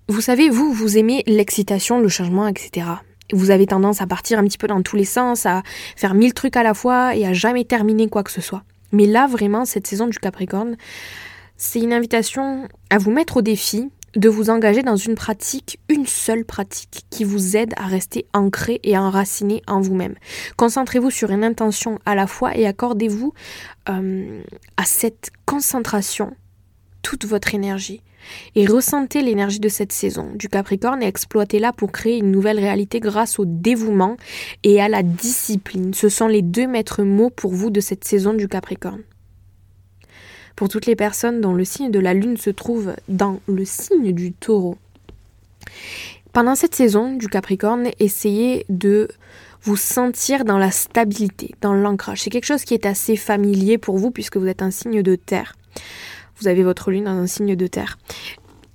vous 0.07 0.21
savez, 0.21 0.49
vous, 0.49 0.71
vous 0.71 0.97
aimez 0.97 1.23
l'excitation, 1.25 1.99
le 1.99 2.09
changement, 2.09 2.47
etc. 2.47 2.87
Vous 3.33 3.49
avez 3.49 3.65
tendance 3.65 4.01
à 4.01 4.07
partir 4.07 4.37
un 4.37 4.43
petit 4.43 4.57
peu 4.57 4.67
dans 4.67 4.81
tous 4.81 4.95
les 4.95 5.05
sens, 5.05 5.45
à 5.45 5.63
faire 5.95 6.13
mille 6.13 6.33
trucs 6.33 6.57
à 6.57 6.63
la 6.63 6.73
fois 6.73 7.15
et 7.15 7.25
à 7.25 7.33
jamais 7.33 7.65
terminer 7.65 8.07
quoi 8.07 8.23
que 8.23 8.31
ce 8.31 8.41
soit. 8.41 8.63
Mais 8.91 9.07
là, 9.07 9.27
vraiment, 9.27 9.65
cette 9.65 9.87
saison 9.87 10.07
du 10.07 10.19
Capricorne, 10.19 10.77
c'est 11.57 11.79
une 11.79 11.93
invitation 11.93 12.67
à 12.89 12.97
vous 12.97 13.11
mettre 13.11 13.37
au 13.37 13.41
défi 13.41 13.89
de 14.15 14.29
vous 14.29 14.49
engager 14.49 14.81
dans 14.81 14.95
une 14.95 15.15
pratique, 15.15 15.79
une 15.89 16.05
seule 16.05 16.45
pratique, 16.45 17.05
qui 17.09 17.23
vous 17.23 17.57
aide 17.57 17.73
à 17.75 17.85
rester 17.85 18.27
ancré 18.33 18.79
et 18.83 18.97
enraciné 18.97 19.61
en 19.67 19.81
vous-même. 19.81 20.15
Concentrez-vous 20.55 21.11
sur 21.11 21.31
une 21.31 21.43
intention 21.43 21.99
à 22.05 22.15
la 22.15 22.27
fois 22.27 22.55
et 22.55 22.65
accordez-vous 22.65 23.33
euh, 23.89 24.41
à 24.77 24.85
cette 24.85 25.31
concentration 25.45 26.33
toute 27.01 27.25
votre 27.25 27.53
énergie 27.53 28.01
et 28.55 28.65
ressentez 28.65 29.21
l'énergie 29.21 29.59
de 29.59 29.69
cette 29.69 29.91
saison 29.91 30.29
du 30.35 30.49
Capricorne 30.49 31.03
et 31.03 31.07
exploitez-la 31.07 31.73
pour 31.73 31.91
créer 31.91 32.17
une 32.17 32.31
nouvelle 32.31 32.59
réalité 32.59 32.99
grâce 32.99 33.39
au 33.39 33.45
dévouement 33.45 34.17
et 34.63 34.81
à 34.81 34.87
la 34.87 35.03
discipline. 35.03 35.93
Ce 35.93 36.09
sont 36.09 36.27
les 36.27 36.41
deux 36.41 36.67
maîtres 36.67 37.03
mots 37.03 37.29
pour 37.29 37.51
vous 37.51 37.69
de 37.69 37.79
cette 37.79 38.03
saison 38.03 38.33
du 38.33 38.47
Capricorne. 38.47 39.03
Pour 40.55 40.69
toutes 40.69 40.85
les 40.85 40.95
personnes 40.95 41.41
dont 41.41 41.53
le 41.53 41.65
signe 41.65 41.91
de 41.91 41.99
la 41.99 42.13
Lune 42.13 42.37
se 42.37 42.49
trouve 42.49 42.95
dans 43.09 43.41
le 43.47 43.65
signe 43.65 44.13
du 44.13 44.31
Taureau. 44.31 44.77
Pendant 46.31 46.55
cette 46.55 46.75
saison 46.75 47.13
du 47.15 47.27
Capricorne, 47.27 47.89
essayez 47.99 48.65
de 48.69 49.09
vous 49.63 49.77
sentir 49.77 50.45
dans 50.45 50.57
la 50.57 50.71
stabilité, 50.71 51.55
dans 51.61 51.73
l'ancrage. 51.73 52.21
C'est 52.21 52.29
quelque 52.29 52.45
chose 52.45 52.63
qui 52.63 52.73
est 52.73 52.85
assez 52.85 53.15
familier 53.15 53.77
pour 53.77 53.97
vous 53.97 54.11
puisque 54.11 54.37
vous 54.37 54.47
êtes 54.47 54.61
un 54.61 54.71
signe 54.71 55.01
de 55.01 55.15
terre 55.15 55.55
vous 56.37 56.47
avez 56.47 56.63
votre 56.63 56.91
lune 56.91 57.05
dans 57.05 57.11
un 57.11 57.27
signe 57.27 57.55
de 57.55 57.67
terre. 57.67 57.97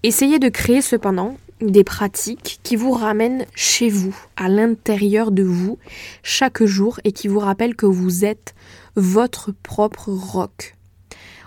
Essayez 0.02 0.38
de 0.38 0.48
créer 0.48 0.82
cependant 0.82 1.36
des 1.60 1.84
pratiques 1.84 2.60
qui 2.62 2.76
vous 2.76 2.92
ramènent 2.92 3.44
chez 3.54 3.90
vous, 3.90 4.16
à 4.36 4.48
l'intérieur 4.48 5.30
de 5.30 5.42
vous, 5.42 5.78
chaque 6.22 6.64
jour 6.64 7.00
et 7.04 7.12
qui 7.12 7.28
vous 7.28 7.38
rappellent 7.38 7.76
que 7.76 7.86
vous 7.86 8.24
êtes 8.24 8.54
votre 8.96 9.52
propre 9.52 10.10
roc. 10.10 10.76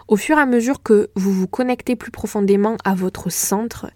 Au 0.08 0.16
fur 0.16 0.38
et 0.38 0.42
à 0.42 0.46
mesure 0.46 0.84
que 0.84 1.10
vous 1.16 1.32
vous 1.32 1.48
connectez 1.48 1.96
plus 1.96 2.12
profondément 2.12 2.78
à 2.84 2.94
votre 2.94 3.32
centre, 3.32 3.90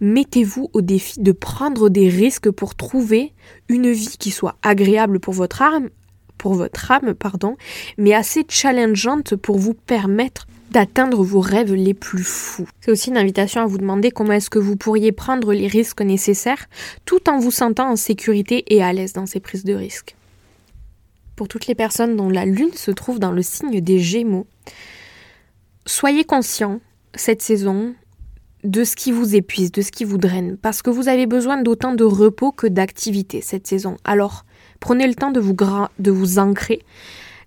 mettez-vous 0.00 0.70
au 0.72 0.82
défi 0.82 1.20
de 1.20 1.32
prendre 1.32 1.88
des 1.88 2.08
risques 2.08 2.50
pour 2.50 2.74
trouver 2.74 3.32
une 3.68 3.90
vie 3.90 4.16
qui 4.18 4.30
soit 4.30 4.56
agréable 4.62 5.20
pour 5.20 5.34
votre 5.34 5.62
âme, 5.62 5.88
pour 6.44 6.52
votre 6.52 6.90
âme, 6.90 7.14
pardon, 7.14 7.56
mais 7.96 8.12
assez 8.12 8.44
challengeante 8.46 9.34
pour 9.34 9.56
vous 9.56 9.72
permettre 9.72 10.46
d'atteindre 10.72 11.24
vos 11.24 11.40
rêves 11.40 11.72
les 11.72 11.94
plus 11.94 12.22
fous. 12.22 12.68
C'est 12.82 12.90
aussi 12.90 13.08
une 13.08 13.16
invitation 13.16 13.62
à 13.62 13.66
vous 13.66 13.78
demander 13.78 14.10
comment 14.10 14.34
est-ce 14.34 14.50
que 14.50 14.58
vous 14.58 14.76
pourriez 14.76 15.10
prendre 15.10 15.54
les 15.54 15.68
risques 15.68 16.02
nécessaires 16.02 16.66
tout 17.06 17.30
en 17.30 17.38
vous 17.38 17.50
sentant 17.50 17.88
en 17.88 17.96
sécurité 17.96 18.62
et 18.66 18.82
à 18.82 18.92
l'aise 18.92 19.14
dans 19.14 19.24
ces 19.24 19.40
prises 19.40 19.64
de 19.64 19.72
risques. 19.72 20.16
Pour 21.34 21.48
toutes 21.48 21.66
les 21.66 21.74
personnes 21.74 22.14
dont 22.14 22.28
la 22.28 22.44
lune 22.44 22.74
se 22.74 22.90
trouve 22.90 23.18
dans 23.18 23.32
le 23.32 23.40
signe 23.40 23.80
des 23.80 23.98
Gémeaux, 23.98 24.46
soyez 25.86 26.24
conscients 26.24 26.80
cette 27.14 27.40
saison 27.40 27.94
de 28.64 28.84
ce 28.84 28.96
qui 28.96 29.12
vous 29.12 29.34
épuise, 29.34 29.72
de 29.72 29.80
ce 29.80 29.90
qui 29.90 30.04
vous 30.04 30.18
draine, 30.18 30.58
parce 30.60 30.82
que 30.82 30.90
vous 30.90 31.08
avez 31.08 31.24
besoin 31.24 31.62
d'autant 31.62 31.94
de 31.94 32.04
repos 32.04 32.52
que 32.52 32.66
d'activité 32.66 33.40
cette 33.40 33.66
saison. 33.66 33.96
Alors, 34.04 34.44
prenez 34.84 35.06
le 35.06 35.14
temps 35.14 35.30
de 35.30 35.40
vous, 36.10 36.38
ancrer 36.38 36.82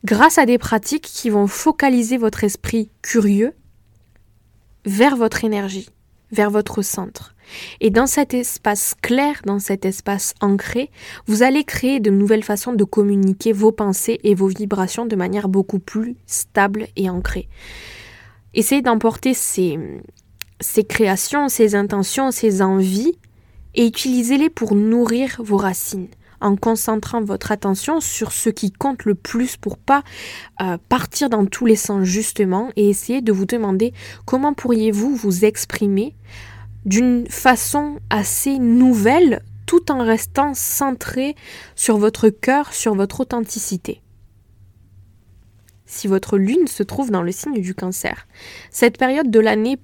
grâce 0.04 0.40
à 0.40 0.48
des 0.48 0.58
pratiques 0.58 1.04
qui 1.04 1.30
vont 1.30 1.46
focaliser 1.46 2.18
votre 2.18 2.44
esprit 2.44 2.90
curieux 3.04 3.54
vers 4.86 5.16
votre 5.16 5.44
énergie, 5.44 5.88
vers 6.32 6.50
votre 6.50 6.82
centre. 6.82 7.36
Et 7.80 7.92
dans 7.92 8.08
cet 8.08 8.34
espace 8.34 8.96
clair, 9.04 9.40
dans 9.46 9.60
cet 9.60 9.86
espace 9.86 10.34
ancré, 10.42 10.90
vous 11.28 11.44
allez 11.44 11.64
créer 11.64 12.00
de 12.00 12.10
nouvelles 12.10 12.44
façons 12.44 12.74
de 12.74 12.84
communiquer 12.84 13.54
vos 13.54 13.72
pensées 13.72 14.20
et 14.24 14.34
vos 14.34 14.48
vibrations 14.48 15.06
de 15.06 15.16
manière 15.16 15.48
beaucoup 15.48 15.80
plus 15.80 16.16
stable 16.26 16.88
et 16.96 17.08
ancrée. 17.08 17.48
Essayez 18.56 18.82
d'emporter 18.82 19.36
ces, 19.36 19.78
ces 20.60 20.84
créations, 20.84 21.50
ces 21.50 21.76
intentions, 21.76 22.32
ces 22.32 22.64
envies 22.64 23.20
et 23.76 23.86
utilisez-les 23.86 24.50
pour 24.50 24.74
nourrir 24.74 25.40
vos 25.44 25.58
racines 25.58 26.08
en 26.42 26.56
concentrant 26.56 27.22
votre 27.22 27.52
attention 27.52 28.00
sur 28.00 28.32
ce 28.32 28.50
qui 28.50 28.72
compte 28.72 29.06
le 29.06 29.16
plus 29.16 29.58
pour 29.58 29.78
pas 29.78 30.04
euh, 30.62 30.78
partir 30.90 31.30
dans 31.30 31.46
tous 31.46 31.66
les 31.66 31.76
sens 31.76 32.04
justement 32.04 32.70
et 32.76 32.90
essayer 32.90 33.22
de 33.22 33.32
vous 33.32 33.46
demander 33.46 33.94
comment 34.26 34.54
pourriez-vous 34.54 35.16
vous 35.16 35.46
exprimer 35.46 36.16
d'une 36.86 37.28
façon 37.28 38.00
assez 38.10 38.60
nouvelle 38.60 39.42
tout 39.66 39.92
en 39.92 40.04
restant 40.04 40.54
centré 40.54 41.36
sur 41.76 41.98
votre 41.98 42.30
cœur, 42.30 42.74
sur 42.74 42.96
votre 42.96 43.20
authenticité. 43.20 44.02
Si 45.86 46.08
votre 46.08 46.38
lune 46.38 46.68
se 46.68 46.84
trouve 46.84 47.12
dans 47.12 47.22
le 47.22 47.32
signe 47.32 47.62
du 47.62 47.76
cancer, 47.76 48.28
cette 48.72 48.98
période 48.98 49.30
de 49.30 49.40
l'année 49.40 49.78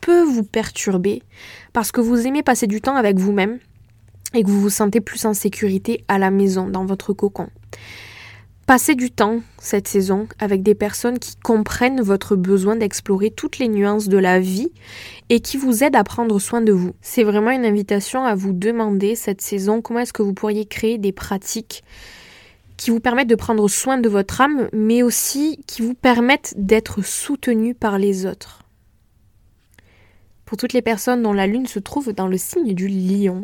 peut 0.00 0.22
vous 0.22 0.44
perturber 0.44 1.22
parce 1.72 1.92
que 1.92 2.00
vous 2.00 2.26
aimez 2.26 2.42
passer 2.42 2.66
du 2.66 2.80
temps 2.80 2.96
avec 2.96 3.18
vous-même 3.18 3.58
et 4.34 4.42
que 4.42 4.48
vous 4.48 4.60
vous 4.60 4.70
sentez 4.70 5.00
plus 5.00 5.24
en 5.24 5.34
sécurité 5.34 6.04
à 6.08 6.18
la 6.18 6.30
maison, 6.30 6.68
dans 6.68 6.84
votre 6.84 7.12
cocon. 7.12 7.48
Passez 8.68 8.94
du 8.94 9.10
temps 9.10 9.40
cette 9.58 9.88
saison 9.88 10.28
avec 10.38 10.62
des 10.62 10.74
personnes 10.74 11.18
qui 11.18 11.36
comprennent 11.36 12.02
votre 12.02 12.36
besoin 12.36 12.76
d'explorer 12.76 13.30
toutes 13.30 13.58
les 13.58 13.68
nuances 13.68 14.08
de 14.08 14.18
la 14.18 14.40
vie 14.40 14.70
et 15.30 15.40
qui 15.40 15.56
vous 15.56 15.82
aident 15.82 15.96
à 15.96 16.04
prendre 16.04 16.38
soin 16.38 16.60
de 16.60 16.72
vous. 16.72 16.92
C'est 17.00 17.22
vraiment 17.22 17.50
une 17.50 17.64
invitation 17.64 18.24
à 18.24 18.34
vous 18.34 18.52
demander 18.52 19.14
cette 19.14 19.40
saison 19.40 19.80
comment 19.80 20.00
est-ce 20.00 20.12
que 20.12 20.22
vous 20.22 20.34
pourriez 20.34 20.66
créer 20.66 20.98
des 20.98 21.12
pratiques 21.12 21.82
qui 22.76 22.90
vous 22.90 23.00
permettent 23.00 23.30
de 23.30 23.34
prendre 23.34 23.66
soin 23.68 23.96
de 23.96 24.08
votre 24.10 24.42
âme, 24.42 24.68
mais 24.74 25.02
aussi 25.02 25.60
qui 25.66 25.80
vous 25.80 25.94
permettent 25.94 26.52
d'être 26.58 27.02
soutenu 27.02 27.74
par 27.74 27.98
les 27.98 28.26
autres. 28.26 28.64
Pour 30.44 30.58
toutes 30.58 30.74
les 30.74 30.82
personnes 30.82 31.22
dont 31.22 31.32
la 31.32 31.46
lune 31.46 31.66
se 31.66 31.78
trouve 31.78 32.12
dans 32.12 32.28
le 32.28 32.36
signe 32.36 32.74
du 32.74 32.88
lion, 32.88 33.42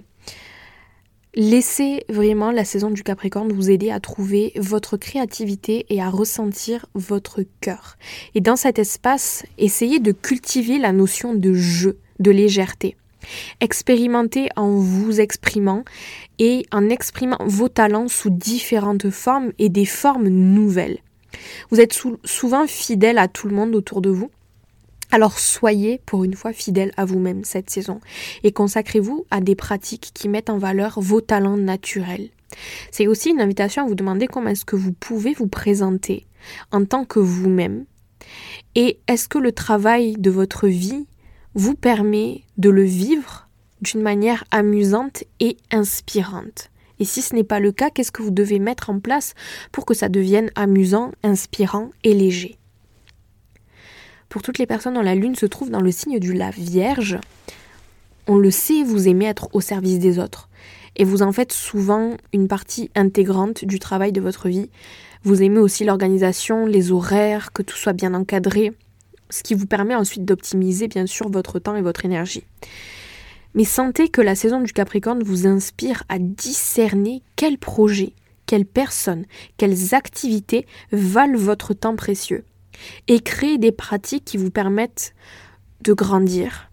Laissez 1.37 2.05
vraiment 2.09 2.53
la 2.53 2.65
saison 2.65 2.93
du 2.93 3.03
Capricorne 3.03 3.53
vous 3.53 3.69
aider 3.69 3.91
à 3.91 3.99
trouver 3.99 4.53
votre 4.55 4.97
créativité 4.97 5.85
et 5.89 6.01
à 6.01 6.09
ressentir 6.09 6.87
votre 6.95 7.43
cœur. 7.61 7.97
Et 8.37 8.41
dans 8.41 8.55
cet 8.55 8.79
espace, 8.79 9.45
essayez 9.59 9.99
de 9.99 10.13
cultiver 10.13 10.79
la 10.79 10.93
notion 10.93 11.35
de 11.35 11.53
jeu, 11.53 11.99
de 12.21 12.31
légèreté. 12.31 12.97
Expérimentez 13.61 14.49
en 14.55 14.79
vous 14.79 15.21
exprimant 15.21 15.85
et 16.39 16.67
en 16.71 16.89
exprimant 16.89 17.39
vos 17.45 17.69
talents 17.69 18.07
sous 18.07 18.31
différentes 18.31 19.11
formes 19.11 19.51
et 19.59 19.71
des 19.71 19.87
formes 19.87 20.29
nouvelles. 20.29 20.99
Vous 21.71 21.81
êtes 21.81 21.99
souvent 22.25 22.69
fidèle 22.69 23.19
à 23.19 23.27
tout 23.27 23.49
le 23.49 23.57
monde 23.57 23.75
autour 23.75 24.03
de 24.03 24.11
vous. 24.11 24.31
Alors 25.15 25.39
soyez 25.39 26.01
pour 26.07 26.25
une 26.25 26.35
fois 26.35 26.53
fidèle 26.53 26.91
à 26.97 27.05
vous-même 27.05 27.45
cette 27.45 27.71
saison 27.71 28.01
et 28.43 28.51
consacrez-vous 28.51 29.27
à 29.31 29.41
des 29.41 29.55
pratiques 29.55 30.11
qui 30.13 30.29
mettent 30.29 30.51
en 30.51 30.59
valeur 30.59 30.99
vos 31.01 31.21
talents 31.21 31.57
naturels. 31.57 32.31
C'est 32.91 33.07
aussi 33.07 33.31
une 33.31 33.41
invitation 33.41 33.85
à 33.85 33.87
vous 33.87 33.95
demander 33.95 34.27
comment 34.27 34.49
est-ce 34.49 34.65
que 34.65 34.75
vous 34.75 34.93
pouvez 34.93 35.33
vous 35.33 35.47
présenter 35.47 36.27
en 36.73 36.85
tant 36.85 37.05
que 37.05 37.21
vous-même 37.21 37.85
et 38.75 38.99
est-ce 39.07 39.29
que 39.29 39.39
le 39.39 39.53
travail 39.53 40.15
de 40.19 40.31
votre 40.31 40.67
vie 40.67 41.07
vous 41.55 41.77
permet 41.77 42.43
de 42.59 42.71
le 42.71 42.83
vivre 42.83 43.47
d'une 43.83 44.03
manière 44.03 44.43
amusante 44.51 45.23
et 45.39 45.59
inspirante? 45.71 46.73
Et 46.99 47.05
si 47.05 47.23
ce 47.23 47.37
n'est 47.37 47.45
pas 47.45 47.61
le 47.61 47.71
cas, 47.71 47.91
qu'est-ce 47.91 48.11
que 48.11 48.23
vous 48.23 48.33
devez 48.33 48.59
mettre 48.59 48.91
en 48.91 48.99
place 48.99 49.35
pour 49.71 49.87
que 49.87 49.95
ça 49.95 50.09
devienne 50.09 50.51
amusant, 50.57 51.13
inspirant 51.23 51.91
et 52.03 52.15
léger? 52.15 52.59
Pour 54.35 54.43
toutes 54.43 54.59
les 54.59 54.67
personnes 54.67 54.95
dont 54.95 55.01
la 55.01 55.15
lune 55.15 55.37
se 55.37 55.47
trouve 55.47 55.71
dans 55.71 55.81
le 55.81 55.93
signe 55.93 56.19
du 56.19 56.33
la 56.33 56.51
Vierge, 56.51 57.21
on 58.27 58.37
le 58.37 58.51
sait, 58.51 58.83
vous 58.83 59.07
aimez 59.07 59.27
être 59.27 59.49
au 59.53 59.61
service 59.61 60.01
des 60.01 60.19
autres. 60.19 60.49
Et 60.97 61.05
vous 61.05 61.23
en 61.23 61.31
faites 61.31 61.53
souvent 61.53 62.17
une 62.33 62.49
partie 62.49 62.91
intégrante 62.97 63.65
du 63.65 63.79
travail 63.79 64.11
de 64.11 64.21
votre 64.21 64.49
vie. 64.49 64.71
Vous 65.23 65.41
aimez 65.41 65.61
aussi 65.61 65.85
l'organisation, 65.85 66.67
les 66.67 66.91
horaires, 66.91 67.53
que 67.53 67.63
tout 67.63 67.77
soit 67.77 67.93
bien 67.93 68.13
encadré 68.13 68.73
ce 69.31 69.45
qui 69.45 69.55
vous 69.55 69.67
permet 69.67 69.95
ensuite 69.95 70.25
d'optimiser 70.25 70.89
bien 70.89 71.07
sûr 71.07 71.29
votre 71.29 71.61
temps 71.61 71.77
et 71.77 71.83
votre 71.83 72.05
énergie. 72.05 72.43
Mais 73.55 73.65
sentez 73.65 74.09
que 74.09 74.21
la 74.21 74.35
saison 74.35 74.61
du 74.61 74.73
Capricorne 74.73 75.23
vous 75.23 75.47
inspire 75.47 76.03
à 76.09 76.19
discerner 76.19 77.23
quels 77.37 77.59
projets, 77.59 78.15
quelles 78.47 78.67
personnes, 78.67 79.27
quelles 79.59 79.95
activités 79.95 80.67
valent 80.91 81.39
votre 81.39 81.73
temps 81.73 81.95
précieux 81.95 82.45
et 83.09 83.21
créer 83.21 83.59
des 83.59 83.73
pratiques 83.73 84.25
qui 84.25 84.37
vous 84.37 84.51
permettent 84.51 85.15
de 85.83 85.93
grandir, 85.93 86.71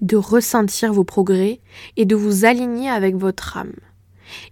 de 0.00 0.16
ressentir 0.16 0.92
vos 0.92 1.04
progrès 1.04 1.60
et 1.96 2.04
de 2.04 2.16
vous 2.16 2.44
aligner 2.44 2.90
avec 2.90 3.16
votre 3.16 3.56
âme. 3.56 3.74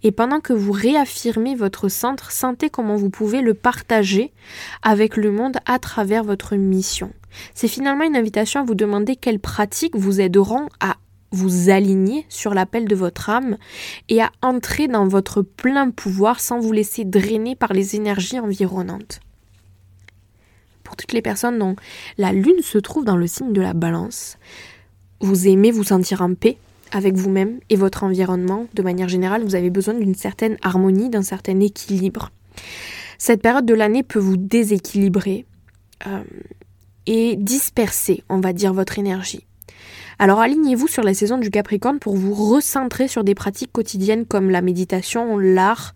Et 0.03 0.11
pendant 0.11 0.39
que 0.39 0.53
vous 0.53 0.71
réaffirmez 0.71 1.55
votre 1.55 1.89
centre, 1.89 2.31
sentez 2.31 2.69
comment 2.69 2.95
vous 2.95 3.09
pouvez 3.09 3.41
le 3.41 3.53
partager 3.53 4.31
avec 4.83 5.17
le 5.17 5.31
monde 5.31 5.57
à 5.65 5.79
travers 5.79 6.23
votre 6.23 6.55
mission. 6.55 7.11
C'est 7.53 7.67
finalement 7.67 8.03
une 8.03 8.15
invitation 8.15 8.61
à 8.61 8.63
vous 8.63 8.75
demander 8.75 9.15
quelles 9.15 9.39
pratiques 9.39 9.95
vous 9.95 10.21
aideront 10.21 10.67
à 10.79 10.97
vous 11.31 11.69
aligner 11.69 12.25
sur 12.27 12.53
l'appel 12.53 12.87
de 12.87 12.95
votre 12.95 13.29
âme 13.29 13.57
et 14.09 14.21
à 14.21 14.31
entrer 14.41 14.87
dans 14.87 15.07
votre 15.07 15.41
plein 15.41 15.89
pouvoir 15.89 16.41
sans 16.41 16.59
vous 16.59 16.73
laisser 16.73 17.05
drainer 17.05 17.55
par 17.55 17.73
les 17.73 17.95
énergies 17.95 18.39
environnantes. 18.39 19.21
Pour 20.91 20.97
toutes 20.97 21.13
les 21.13 21.21
personnes 21.21 21.57
dont 21.57 21.77
la 22.17 22.33
lune 22.33 22.61
se 22.61 22.77
trouve 22.77 23.05
dans 23.05 23.15
le 23.15 23.25
signe 23.25 23.53
de 23.53 23.61
la 23.61 23.71
balance, 23.71 24.37
vous 25.21 25.47
aimez 25.47 25.71
vous 25.71 25.85
sentir 25.85 26.21
en 26.21 26.33
paix 26.33 26.57
avec 26.91 27.15
vous-même 27.15 27.61
et 27.69 27.77
votre 27.77 28.03
environnement. 28.03 28.67
De 28.73 28.81
manière 28.81 29.07
générale, 29.07 29.41
vous 29.41 29.55
avez 29.55 29.69
besoin 29.69 29.93
d'une 29.93 30.15
certaine 30.15 30.57
harmonie, 30.61 31.09
d'un 31.09 31.21
certain 31.21 31.57
équilibre. 31.61 32.29
Cette 33.17 33.41
période 33.41 33.65
de 33.65 33.73
l'année 33.73 34.03
peut 34.03 34.19
vous 34.19 34.35
déséquilibrer 34.35 35.45
euh, 36.07 36.23
et 37.05 37.37
disperser, 37.37 38.25
on 38.27 38.41
va 38.41 38.51
dire, 38.51 38.73
votre 38.73 38.99
énergie. 38.99 39.45
Alors 40.19 40.41
alignez-vous 40.41 40.89
sur 40.89 41.03
la 41.03 41.13
saison 41.13 41.37
du 41.37 41.51
Capricorne 41.51 41.99
pour 41.99 42.17
vous 42.17 42.33
recentrer 42.33 43.07
sur 43.07 43.23
des 43.23 43.33
pratiques 43.33 43.71
quotidiennes 43.71 44.25
comme 44.25 44.49
la 44.49 44.61
méditation, 44.61 45.37
l'art, 45.37 45.93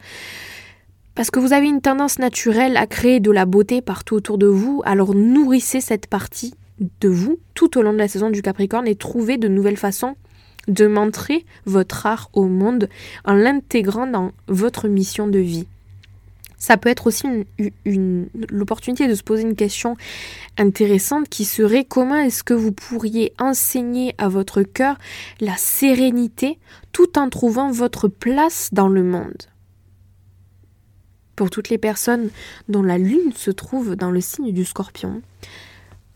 parce 1.16 1.32
que 1.32 1.40
vous 1.40 1.54
avez 1.54 1.68
une 1.68 1.82
tendance 1.82 2.20
naturelle 2.20 2.78
à 2.78 2.88
créer 2.88 3.20
de 3.20 3.32
la 3.32 3.46
beauté 3.46 3.82
partout 3.82 4.16
autour 4.16 4.38
de 4.38 4.48
vous, 4.48 4.82
alors 4.86 5.16
nourrissez 5.16 5.82
cette 5.82 6.08
partie 6.08 6.54
de 7.00 7.08
vous 7.08 7.40
tout 7.54 7.78
au 7.78 7.82
long 7.82 7.94
de 7.94 7.98
la 7.98 8.10
saison 8.10 8.30
du 8.30 8.42
Capricorne 8.42 8.88
et 8.88 8.96
trouvez 8.96 9.38
de 9.38 9.48
nouvelles 9.48 9.78
façons 9.78 10.16
de 10.68 10.88
montrer 10.88 11.46
votre 11.66 12.06
art 12.06 12.30
au 12.34 12.46
monde 12.46 12.90
en 13.24 13.34
l'intégrant 13.34 14.08
dans 14.08 14.32
votre 14.48 14.88
mission 14.88 15.28
de 15.28 15.40
vie. 15.40 15.68
Ça 16.58 16.78
peut 16.78 16.90
être 16.90 17.08
aussi 17.08 17.28
une, 17.86 18.28
l'opportunité 18.50 19.08
de 19.08 19.14
se 19.14 19.24
poser 19.24 19.44
une 19.44 19.56
question 19.56 19.96
intéressante 20.58 21.30
qui 21.30 21.46
serait 21.46 21.86
comment 21.86 22.16
est-ce 22.16 22.44
que 22.44 22.54
vous 22.54 22.72
pourriez 22.72 23.34
enseigner 23.40 24.16
à 24.18 24.30
votre 24.30 24.64
cœur 24.64 24.98
la 25.40 25.56
sérénité 25.58 26.58
tout 26.92 27.20
en 27.20 27.30
trouvant 27.30 27.72
votre 27.72 28.08
place 28.08 28.70
dans 28.72 28.88
le 28.88 29.04
monde? 29.04 29.55
Pour 31.46 31.52
toutes 31.52 31.70
les 31.70 31.78
personnes 31.78 32.32
dont 32.70 32.82
la 32.82 32.98
lune 32.98 33.32
se 33.36 33.52
trouve 33.52 33.96
dans 33.96 34.10
le 34.10 34.20
signe 34.20 34.52
du 34.52 34.66
scorpion, 34.66 35.22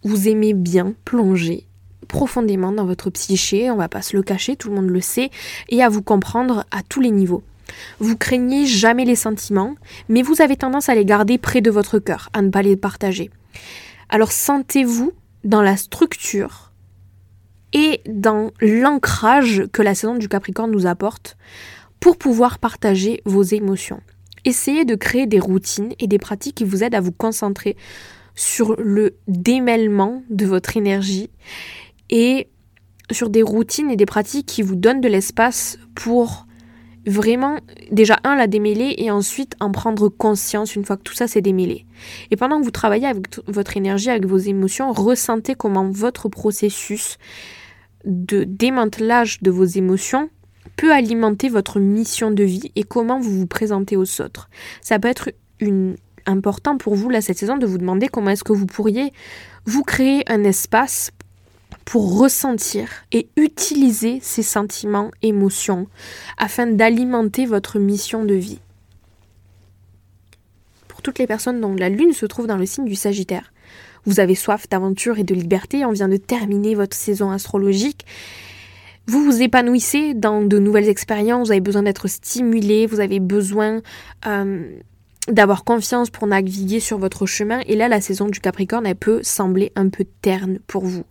vous 0.02 0.28
aimez 0.28 0.56
bien 0.56 0.96
plonger 1.06 1.68
profondément 2.08 2.72
dans 2.72 2.86
votre 2.88 3.12
psyché, 3.12 3.70
on 3.70 3.76
va 3.76 3.90
pas 3.90 4.02
se 4.02 4.18
le 4.18 4.24
cacher, 4.24 4.56
tout 4.56 4.70
le 4.70 4.76
monde 4.76 4.90
le 4.90 5.02
sait, 5.02 5.30
et 5.70 5.84
à 5.84 5.90
vous 5.90 6.02
comprendre 6.02 6.66
à 6.72 6.82
tous 6.82 7.00
les 7.00 7.12
niveaux. 7.12 7.44
Vous 8.00 8.18
craignez 8.18 8.66
jamais 8.66 9.06
les 9.06 9.16
sentiments, 9.16 9.76
mais 10.08 10.24
vous 10.24 10.42
avez 10.42 10.56
tendance 10.56 10.90
à 10.90 10.96
les 10.96 11.06
garder 11.06 11.38
près 11.38 11.62
de 11.62 11.70
votre 11.70 12.00
cœur, 12.00 12.30
à 12.34 12.42
ne 12.42 12.50
pas 12.50 12.64
les 12.64 12.76
partager. 12.76 13.30
Alors 14.10 14.32
sentez-vous 14.32 15.12
dans 15.44 15.62
la 15.62 15.78
structure 15.78 16.72
et 17.74 18.02
dans 18.08 18.50
l'ancrage 18.62 19.66
que 19.72 19.84
la 19.84 19.94
saison 19.94 20.16
du 20.16 20.28
Capricorne 20.28 20.72
nous 20.72 20.88
apporte 20.88 21.38
pour 22.00 22.18
pouvoir 22.18 22.58
partager 22.58 23.22
vos 23.26 23.44
émotions. 23.44 24.02
Essayez 24.46 24.86
de 24.86 24.96
créer 24.96 25.28
des 25.28 25.40
routines 25.40 25.94
et 26.00 26.08
des 26.08 26.20
pratiques 26.20 26.56
qui 26.56 26.64
vous 26.64 26.84
aident 26.84 26.96
à 26.96 27.02
vous 27.02 27.12
concentrer 27.12 27.76
sur 28.36 28.76
le 28.80 29.18
démêlement 29.28 30.24
de 30.30 30.46
votre 30.46 30.78
énergie 30.78 31.30
et 32.10 32.48
sur 33.12 33.30
des 33.30 33.44
routines 33.44 33.92
et 33.92 33.96
des 33.96 34.06
pratiques 34.06 34.46
qui 34.46 34.62
vous 34.62 34.76
donnent 34.76 35.02
de 35.02 35.10
l'espace 35.10 35.78
pour 35.96 36.46
vraiment, 37.06 37.58
déjà, 37.92 38.20
un, 38.24 38.36
la 38.36 38.48
démêler 38.48 38.96
et 38.98 39.12
ensuite 39.12 39.56
en 39.60 39.72
prendre 39.72 40.10
conscience 40.10 40.76
une 40.76 40.86
fois 40.86 40.98
que 40.98 41.04
tout 41.04 41.14
ça 41.14 41.28
s'est 41.28 41.42
démêlé. 41.42 41.86
Et 42.32 42.36
pendant 42.36 42.60
que 42.60 42.66
vous 42.66 42.72
travaillez 42.72 43.08
avec 43.08 43.28
votre 43.48 43.78
énergie, 43.78 44.10
avec 44.10 44.26
vos 44.26 44.38
émotions, 44.38 44.92
ressentez 44.92 45.56
comment 45.56 45.90
votre 45.90 46.30
processus 46.30 47.18
de 48.06 48.44
démantelage 48.44 49.42
de 49.42 49.52
vos 49.52 49.66
émotions 49.66 50.30
peut 50.76 50.94
alimenter 50.94 51.50
votre 51.50 51.80
mission 51.80 52.32
de 52.32 52.44
vie 52.44 52.72
et 52.76 52.84
comment 52.84 53.20
vous 53.20 53.40
vous 53.40 53.48
présentez 53.48 53.98
aux 53.98 54.22
autres. 54.22 54.50
Ça 54.82 55.00
peut 55.00 55.08
être 55.08 55.32
important 56.26 56.78
pour 56.78 56.96
vous, 56.96 57.10
là, 57.10 57.22
cette 57.22 57.38
saison, 57.38 57.58
de 57.58 57.66
vous 57.66 57.78
demander 57.78 58.08
comment 58.08 58.30
est-ce 58.30 58.44
que 58.44 58.54
vous 58.54 58.66
pourriez 58.66 59.12
vous 59.66 59.84
créer 59.84 60.24
un 60.32 60.44
espace 60.44 61.12
pour 61.86 62.20
ressentir 62.20 62.90
et 63.12 63.30
utiliser 63.36 64.20
ces 64.22 64.44
sentiments, 64.44 65.12
émotions, 65.22 65.88
afin 66.38 66.68
d'alimenter 66.68 67.46
votre 67.46 67.80
mission 67.80 68.26
de 68.26 68.36
vie. 68.36 68.60
Pour 70.88 71.02
toutes 71.02 71.20
les 71.20 71.28
personnes 71.28 71.62
dont 71.62 71.74
la 71.76 71.90
lune 71.90 72.14
se 72.14 72.26
trouve 72.26 72.48
dans 72.48 72.58
le 72.58 72.66
signe 72.66 72.86
du 72.86 72.96
Sagittaire, 72.96 73.52
vous 74.06 74.20
avez 74.20 74.36
soif 74.36 74.70
d'aventure 74.70 75.18
et 75.20 75.24
de 75.24 75.34
liberté, 75.34 75.84
on 75.86 75.92
vient 75.92 76.08
de 76.08 76.18
terminer 76.18 76.76
votre 76.76 76.96
saison 76.96 77.32
astrologique. 77.32 78.06
Vous 79.10 79.24
vous 79.24 79.42
épanouissez 79.42 80.14
dans 80.14 80.42
de 80.42 80.60
nouvelles 80.60 80.88
expériences, 80.88 81.48
vous 81.48 81.52
avez 81.52 81.62
besoin 81.62 81.84
d'être 81.84 82.08
stimulé, 82.08 82.86
vous 82.86 83.00
avez 83.00 83.20
besoin 83.20 83.82
euh, 84.28 84.78
d'avoir 85.28 85.64
confiance 85.64 86.10
pour 86.10 86.28
naviguer 86.28 86.80
sur 86.80 86.98
votre 86.98 87.26
chemin. 87.26 87.62
Et 87.66 87.76
là, 87.76 87.88
la 87.88 88.02
saison 88.02 88.28
du 88.28 88.40
Capricorne, 88.40 88.86
elle 88.86 88.96
peut 88.96 89.22
sembler 89.24 89.72
un 89.76 89.90
peu 89.90 90.06
terne 90.22 90.60
pour 90.68 90.86
vous 90.86 91.06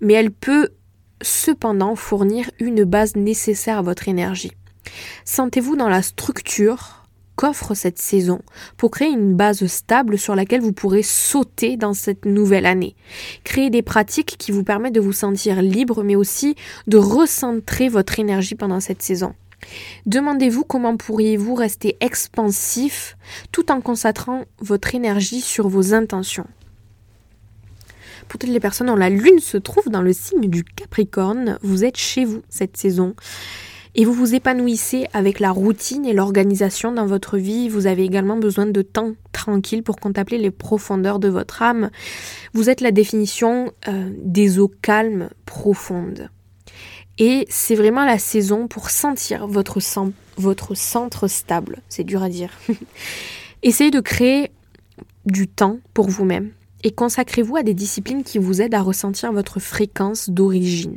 mais 0.00 0.14
elle 0.14 0.30
peut 0.30 0.70
cependant 1.22 1.94
fournir 1.94 2.50
une 2.58 2.84
base 2.84 3.16
nécessaire 3.16 3.78
à 3.78 3.82
votre 3.82 4.08
énergie. 4.08 4.52
Sentez-vous 5.24 5.76
dans 5.76 5.88
la 5.88 6.02
structure 6.02 6.99
qu'offre 7.40 7.72
cette 7.72 7.98
saison 7.98 8.42
pour 8.76 8.90
créer 8.90 9.08
une 9.08 9.34
base 9.34 9.64
stable 9.64 10.18
sur 10.18 10.34
laquelle 10.34 10.60
vous 10.60 10.74
pourrez 10.74 11.02
sauter 11.02 11.78
dans 11.78 11.94
cette 11.94 12.26
nouvelle 12.26 12.66
année. 12.66 12.94
Créer 13.44 13.70
des 13.70 13.80
pratiques 13.80 14.36
qui 14.38 14.52
vous 14.52 14.62
permettent 14.62 14.94
de 14.94 15.00
vous 15.00 15.14
sentir 15.14 15.62
libre 15.62 16.02
mais 16.02 16.16
aussi 16.16 16.54
de 16.86 16.98
recentrer 16.98 17.88
votre 17.88 18.18
énergie 18.18 18.56
pendant 18.56 18.78
cette 18.78 19.00
saison. 19.00 19.32
Demandez-vous 20.04 20.64
comment 20.64 20.98
pourriez-vous 20.98 21.54
rester 21.54 21.96
expansif 22.00 23.16
tout 23.52 23.72
en 23.72 23.80
concentrant 23.80 24.44
votre 24.58 24.94
énergie 24.94 25.40
sur 25.40 25.66
vos 25.66 25.94
intentions 25.94 26.46
pour 28.28 28.38
toutes 28.38 28.50
les 28.50 28.60
personnes 28.60 28.86
dont 28.86 28.94
la 28.94 29.10
lune 29.10 29.40
se 29.40 29.56
trouve 29.56 29.88
dans 29.88 30.02
le 30.02 30.12
signe 30.12 30.48
du 30.48 30.62
Capricorne, 30.62 31.58
vous 31.62 31.84
êtes 31.84 31.96
chez 31.96 32.24
vous 32.24 32.42
cette 32.48 32.76
saison. 32.76 33.16
Et 33.94 34.04
vous 34.04 34.12
vous 34.12 34.34
épanouissez 34.34 35.06
avec 35.12 35.40
la 35.40 35.50
routine 35.50 36.04
et 36.06 36.12
l'organisation 36.12 36.92
dans 36.92 37.06
votre 37.06 37.38
vie. 37.38 37.68
Vous 37.68 37.86
avez 37.86 38.04
également 38.04 38.36
besoin 38.36 38.66
de 38.66 38.82
temps 38.82 39.12
tranquille 39.32 39.82
pour 39.82 39.96
contempler 39.96 40.38
les 40.38 40.50
profondeurs 40.50 41.18
de 41.18 41.28
votre 41.28 41.62
âme. 41.62 41.90
Vous 42.52 42.70
êtes 42.70 42.80
la 42.80 42.92
définition 42.92 43.72
euh, 43.88 44.10
des 44.18 44.58
eaux 44.58 44.70
calmes 44.82 45.28
profondes. 45.44 46.30
Et 47.18 47.46
c'est 47.50 47.74
vraiment 47.74 48.04
la 48.04 48.18
saison 48.18 48.68
pour 48.68 48.90
sentir 48.90 49.46
votre, 49.46 49.78
votre 50.36 50.74
centre 50.74 51.28
stable. 51.28 51.82
C'est 51.88 52.04
dur 52.04 52.22
à 52.22 52.28
dire. 52.28 52.52
Essayez 53.62 53.90
de 53.90 54.00
créer 54.00 54.50
du 55.26 55.48
temps 55.48 55.78
pour 55.92 56.08
vous-même 56.08 56.52
et 56.82 56.92
consacrez-vous 56.92 57.56
à 57.56 57.62
des 57.62 57.74
disciplines 57.74 58.24
qui 58.24 58.38
vous 58.38 58.62
aident 58.62 58.74
à 58.74 58.82
ressentir 58.82 59.32
votre 59.32 59.60
fréquence 59.60 60.30
d'origine. 60.30 60.96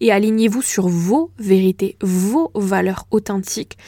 Et 0.00 0.12
alignez-vous 0.12 0.62
sur 0.62 0.88
vos 0.88 1.30
vérités, 1.38 1.96
vos 2.00 2.50
valeurs 2.54 3.06
authentiques, 3.10 3.78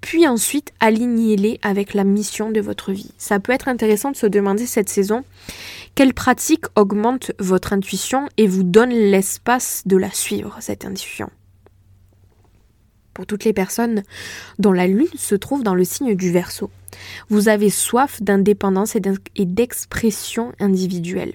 puis 0.00 0.26
ensuite 0.26 0.72
alignez-les 0.80 1.58
avec 1.62 1.94
la 1.94 2.04
mission 2.04 2.50
de 2.50 2.60
votre 2.60 2.92
vie. 2.92 3.12
Ça 3.18 3.38
peut 3.38 3.52
être 3.52 3.68
intéressant 3.68 4.10
de 4.10 4.16
se 4.16 4.26
demander 4.26 4.66
cette 4.66 4.88
saison 4.88 5.24
quelle 5.94 6.14
pratique 6.14 6.64
augmente 6.76 7.32
votre 7.38 7.72
intuition 7.72 8.28
et 8.36 8.46
vous 8.46 8.62
donne 8.62 8.90
l'espace 8.90 9.82
de 9.86 9.96
la 9.96 10.10
suivre, 10.10 10.56
cette 10.60 10.84
intuition? 10.84 11.30
Pour 13.12 13.26
toutes 13.26 13.44
les 13.44 13.52
personnes 13.52 14.02
dont 14.58 14.72
la 14.72 14.86
lune 14.86 15.08
se 15.16 15.34
trouve 15.34 15.62
dans 15.62 15.74
le 15.74 15.84
signe 15.84 16.14
du 16.14 16.30
Verseau, 16.30 16.70
vous 17.28 17.48
avez 17.48 17.70
soif 17.70 18.22
d'indépendance 18.22 18.96
et 18.96 19.44
d'expression 19.44 20.52
individuelle. 20.58 21.34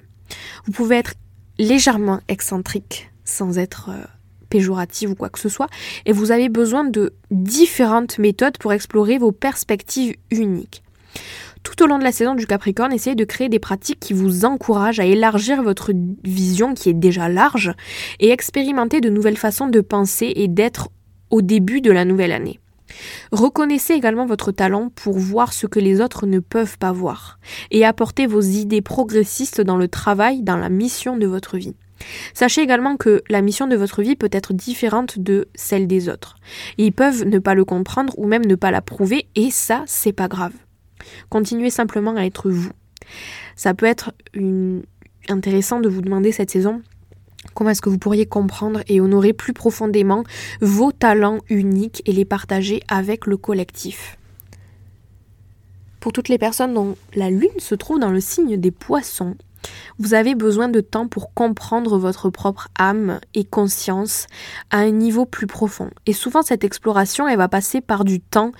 Vous 0.66 0.72
pouvez 0.72 0.96
être 0.96 1.14
légèrement 1.60 2.22
excentrique 2.28 3.12
sans 3.26 3.58
être 3.58 3.90
euh, 3.90 4.06
péjorative 4.50 5.12
ou 5.12 5.16
quoi 5.16 5.30
que 5.30 5.40
ce 5.40 5.50
soit, 5.50 5.68
et 6.06 6.14
vous 6.14 6.32
avez 6.32 6.50
besoin 6.50 6.86
de 6.86 7.14
différentes 7.32 8.18
méthodes 8.20 8.58
pour 8.58 8.72
explorer 8.72 9.18
vos 9.18 9.32
perspectives 9.32 10.16
uniques. 10.32 10.84
Tout 11.64 11.84
au 11.84 11.88
long 11.88 11.98
de 11.98 12.04
la 12.04 12.12
saison 12.12 12.36
du 12.36 12.46
Capricorne, 12.46 12.94
essayez 12.94 13.16
de 13.16 13.26
créer 13.26 13.50
des 13.50 13.60
pratiques 13.60 14.00
qui 14.00 14.14
vous 14.14 14.46
encouragent 14.46 15.00
à 15.00 15.06
élargir 15.06 15.64
votre 15.64 15.92
vision 16.24 16.76
qui 16.76 16.90
est 16.90 16.94
déjà 16.94 17.28
large 17.28 17.74
et 18.20 18.30
expérimenter 18.30 19.02
de 19.02 19.10
nouvelles 19.10 19.36
façons 19.36 19.68
de 19.68 19.82
penser 19.82 20.32
et 20.36 20.48
d'être 20.48 20.90
au 21.32 21.42
début 21.42 21.82
de 21.82 21.92
la 21.92 22.06
nouvelle 22.06 22.32
année. 22.32 22.60
Reconnaissez 23.32 23.94
également 23.94 24.28
votre 24.28 24.52
talent 24.52 24.92
pour 24.94 25.18
voir 25.18 25.54
ce 25.54 25.66
que 25.66 25.80
les 25.80 26.02
autres 26.02 26.28
ne 26.28 26.40
peuvent 26.40 26.78
pas 26.78 26.92
voir 26.92 27.40
et 27.72 27.84
apportez 27.84 28.28
vos 28.28 28.42
idées 28.42 28.84
progressistes 28.84 29.60
dans 29.60 29.78
le 29.78 29.88
travail, 29.88 30.44
dans 30.44 30.58
la 30.58 30.70
mission 30.70 31.18
de 31.18 31.26
votre 31.26 31.58
vie. 31.58 31.76
Sachez 32.34 32.62
également 32.62 32.98
que 32.98 33.24
la 33.30 33.42
mission 33.42 33.68
de 33.68 33.76
votre 33.76 34.02
vie 34.02 34.16
peut 34.16 34.30
être 34.32 34.54
différente 34.54 35.20
de 35.20 35.48
celle 35.56 35.88
des 35.88 36.10
autres. 36.10 36.36
Ils 36.78 36.92
peuvent 36.92 37.24
ne 37.24 37.40
pas 37.40 37.56
le 37.56 37.66
comprendre 37.66 38.14
ou 38.18 38.28
même 38.28 38.46
ne 38.46 38.56
pas 38.56 38.72
l'approuver 38.72 39.28
et 39.36 39.52
ça, 39.52 39.84
c'est 39.88 40.14
pas 40.14 40.28
grave. 40.28 40.54
Continuez 41.30 41.70
simplement 41.70 42.16
à 42.16 42.26
être 42.26 42.50
vous. 42.50 42.72
Ça 43.56 43.74
peut 43.74 43.86
être 43.86 44.14
intéressant 45.30 45.80
de 45.80 45.90
vous 45.90 46.02
demander 46.02 46.32
cette 46.32 46.52
saison 46.52 46.82
Comment 47.54 47.70
est-ce 47.70 47.82
que 47.82 47.90
vous 47.90 48.00
pourriez 48.00 48.26
comprendre 48.26 48.82
et 48.88 49.00
honorer 49.00 49.34
plus 49.34 49.54
profondément 49.54 50.24
vos 50.62 50.92
talents 50.92 51.40
uniques 51.50 52.02
et 52.06 52.12
les 52.12 52.26
partager 52.26 52.82
avec 52.88 53.28
le 53.28 53.38
collectif 53.38 54.18
Pour 56.00 56.12
toutes 56.12 56.30
les 56.30 56.38
personnes 56.38 56.74
dont 56.74 56.98
la 57.14 57.30
lune 57.30 57.60
se 57.60 57.76
trouve 57.76 58.00
dans 58.00 58.12
le 58.12 58.20
signe 58.20 58.58
des 58.58 58.72
poissons, 58.72 59.36
vous 60.00 60.14
avez 60.14 60.36
besoin 60.36 60.68
de 60.68 60.82
temps 60.82 61.08
pour 61.08 61.34
comprendre 61.34 61.98
votre 61.98 62.30
propre 62.30 62.70
âme 62.78 63.20
et 63.34 63.44
conscience 63.44 64.28
à 64.70 64.80
un 64.80 64.92
niveau 64.92 65.26
plus 65.26 65.48
profond. 65.48 65.90
Et 66.06 66.14
souvent, 66.14 66.42
cette 66.42 66.64
exploration, 66.64 67.28
elle 67.28 67.38
va 67.38 67.48
passer 67.48 67.82
par 67.82 68.04
du 68.04 68.20
temps 68.20 68.52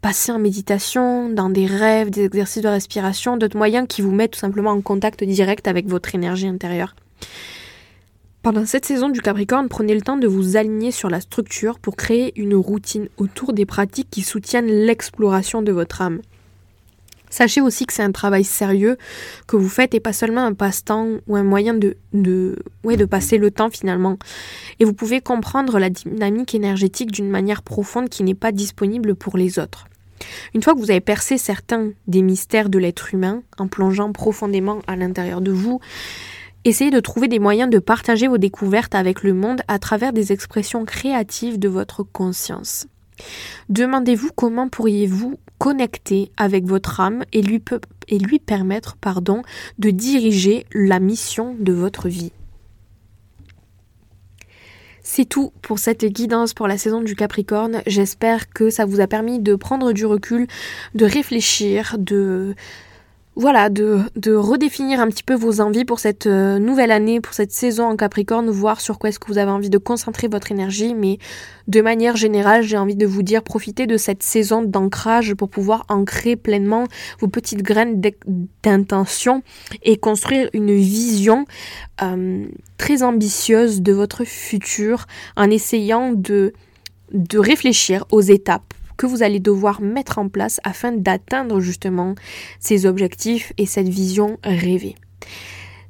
passé 0.00 0.32
en 0.32 0.38
méditation, 0.38 1.28
dans 1.30 1.48
des 1.48 1.66
rêves, 1.66 2.10
des 2.10 2.24
exercices 2.24 2.62
de 2.62 2.68
respiration, 2.68 3.36
d'autres 3.36 3.56
moyens 3.56 3.86
qui 3.88 4.02
vous 4.02 4.12
mettent 4.12 4.32
tout 4.32 4.40
simplement 4.40 4.70
en 4.70 4.80
contact 4.80 5.24
direct 5.24 5.68
avec 5.68 5.86
votre 5.86 6.14
énergie 6.14 6.48
intérieure. 6.48 6.94
Pendant 8.42 8.66
cette 8.66 8.84
saison 8.84 9.08
du 9.08 9.20
Capricorne, 9.20 9.68
prenez 9.68 9.94
le 9.94 10.00
temps 10.00 10.16
de 10.16 10.26
vous 10.26 10.56
aligner 10.56 10.90
sur 10.90 11.08
la 11.08 11.20
structure 11.20 11.78
pour 11.78 11.94
créer 11.94 12.32
une 12.34 12.56
routine 12.56 13.08
autour 13.16 13.52
des 13.52 13.66
pratiques 13.66 14.10
qui 14.10 14.22
soutiennent 14.22 14.66
l'exploration 14.66 15.62
de 15.62 15.70
votre 15.70 16.02
âme. 16.02 16.20
Sachez 17.32 17.62
aussi 17.62 17.86
que 17.86 17.94
c'est 17.94 18.02
un 18.02 18.12
travail 18.12 18.44
sérieux 18.44 18.98
que 19.46 19.56
vous 19.56 19.70
faites 19.70 19.94
et 19.94 20.00
pas 20.00 20.12
seulement 20.12 20.42
un 20.42 20.52
passe-temps 20.52 21.08
ou 21.26 21.34
un 21.34 21.42
moyen 21.42 21.72
de, 21.72 21.96
passer 23.06 23.38
le 23.38 23.50
temps 23.50 23.70
finalement. 23.70 24.18
Et 24.80 24.84
vous 24.84 24.92
pouvez 24.92 25.22
comprendre 25.22 25.78
la 25.78 25.88
dynamique 25.88 26.54
énergétique 26.54 27.10
d'une 27.10 27.30
manière 27.30 27.62
profonde 27.62 28.10
qui 28.10 28.22
n'est 28.22 28.34
pas 28.34 28.52
disponible 28.52 29.14
pour 29.14 29.38
les 29.38 29.58
autres. 29.58 29.86
Une 30.54 30.62
fois 30.62 30.74
que 30.74 30.78
vous 30.78 30.90
avez 30.90 31.00
percé 31.00 31.38
certains 31.38 31.92
des 32.06 32.20
mystères 32.20 32.68
de 32.68 32.78
l'être 32.78 33.14
humain 33.14 33.42
en 33.56 33.66
plongeant 33.66 34.12
profondément 34.12 34.80
à 34.86 34.94
l'intérieur 34.94 35.40
de 35.40 35.52
vous, 35.52 35.80
Essayez 36.64 36.92
de 36.92 37.00
trouver 37.00 37.26
des 37.26 37.40
moyens 37.40 37.68
de 37.70 37.80
partager 37.80 38.28
vos 38.28 38.38
découvertes 38.38 38.94
avec 38.94 39.24
le 39.24 39.34
monde 39.34 39.62
à 39.66 39.80
travers 39.80 40.12
des 40.12 40.30
expressions 40.30 40.84
créatives 40.84 41.58
de 41.58 41.68
votre 41.68 42.04
conscience. 42.04 42.86
Demandez-vous 43.68 44.30
comment 44.34 44.68
pourriez-vous 44.68 45.38
connecter 45.58 46.32
avec 46.36 46.64
votre 46.64 47.00
âme 47.00 47.24
et 47.32 47.42
lui, 47.42 47.62
et 48.08 48.18
lui 48.18 48.38
permettre 48.38 48.96
pardon, 48.96 49.42
de 49.78 49.90
diriger 49.90 50.66
la 50.72 51.00
mission 51.00 51.56
de 51.58 51.72
votre 51.72 52.08
vie. 52.08 52.32
C'est 55.04 55.24
tout 55.24 55.52
pour 55.62 55.78
cette 55.78 56.04
guidance 56.04 56.54
pour 56.54 56.68
la 56.68 56.78
saison 56.78 57.00
du 57.00 57.16
Capricorne. 57.16 57.82
J'espère 57.86 58.48
que 58.50 58.70
ça 58.70 58.84
vous 58.84 59.00
a 59.00 59.06
permis 59.06 59.40
de 59.40 59.56
prendre 59.56 59.92
du 59.92 60.06
recul, 60.06 60.46
de 60.94 61.04
réfléchir, 61.04 61.96
de 61.98 62.54
voilà, 63.34 63.70
de, 63.70 64.04
redéfinir 64.34 65.00
un 65.00 65.08
petit 65.08 65.22
peu 65.22 65.34
vos 65.34 65.60
envies 65.60 65.86
pour 65.86 66.00
cette 66.00 66.26
euh, 66.26 66.58
nouvelle 66.58 66.90
année, 66.90 67.20
pour 67.20 67.32
cette 67.32 67.52
saison 67.52 67.84
en 67.84 67.96
Capricorne, 67.96 68.50
voir 68.50 68.80
sur 68.80 68.98
quoi 68.98 69.08
est-ce 69.08 69.18
que 69.18 69.28
vous 69.28 69.38
avez 69.38 69.50
envie 69.50 69.70
de 69.70 69.78
concentrer 69.78 70.28
votre 70.28 70.52
énergie. 70.52 70.94
Mais 70.94 71.18
de 71.66 71.80
manière 71.80 72.16
générale, 72.16 72.62
j'ai 72.62 72.76
envie 72.76 72.94
de 72.94 73.06
vous 73.06 73.22
dire, 73.22 73.42
profitez 73.42 73.86
de 73.86 73.96
cette 73.96 74.22
saison 74.22 74.62
d'ancrage 74.62 75.34
pour 75.34 75.48
pouvoir 75.48 75.84
ancrer 75.88 76.36
pleinement 76.36 76.84
vos 77.20 77.28
petites 77.28 77.62
graines 77.62 78.02
d'intention 78.62 79.42
et 79.82 79.96
construire 79.96 80.50
une 80.52 80.74
vision 80.74 81.46
euh, 82.02 82.44
très 82.76 83.02
ambitieuse 83.02 83.80
de 83.80 83.92
votre 83.92 84.24
futur 84.24 85.06
en 85.36 85.48
essayant 85.48 86.12
de 86.12 86.52
réfléchir 87.34 88.04
aux 88.10 88.20
étapes 88.20 88.74
que 88.96 89.06
vous 89.06 89.22
allez 89.22 89.40
devoir 89.40 89.80
mettre 89.80 90.18
en 90.18 90.28
place 90.28 90.60
afin 90.64 90.92
d'atteindre 90.92 91.60
justement 91.60 92.14
ces 92.60 92.86
objectifs 92.86 93.52
et 93.58 93.66
cette 93.66 93.88
vision 93.88 94.38
rêvée. 94.44 94.96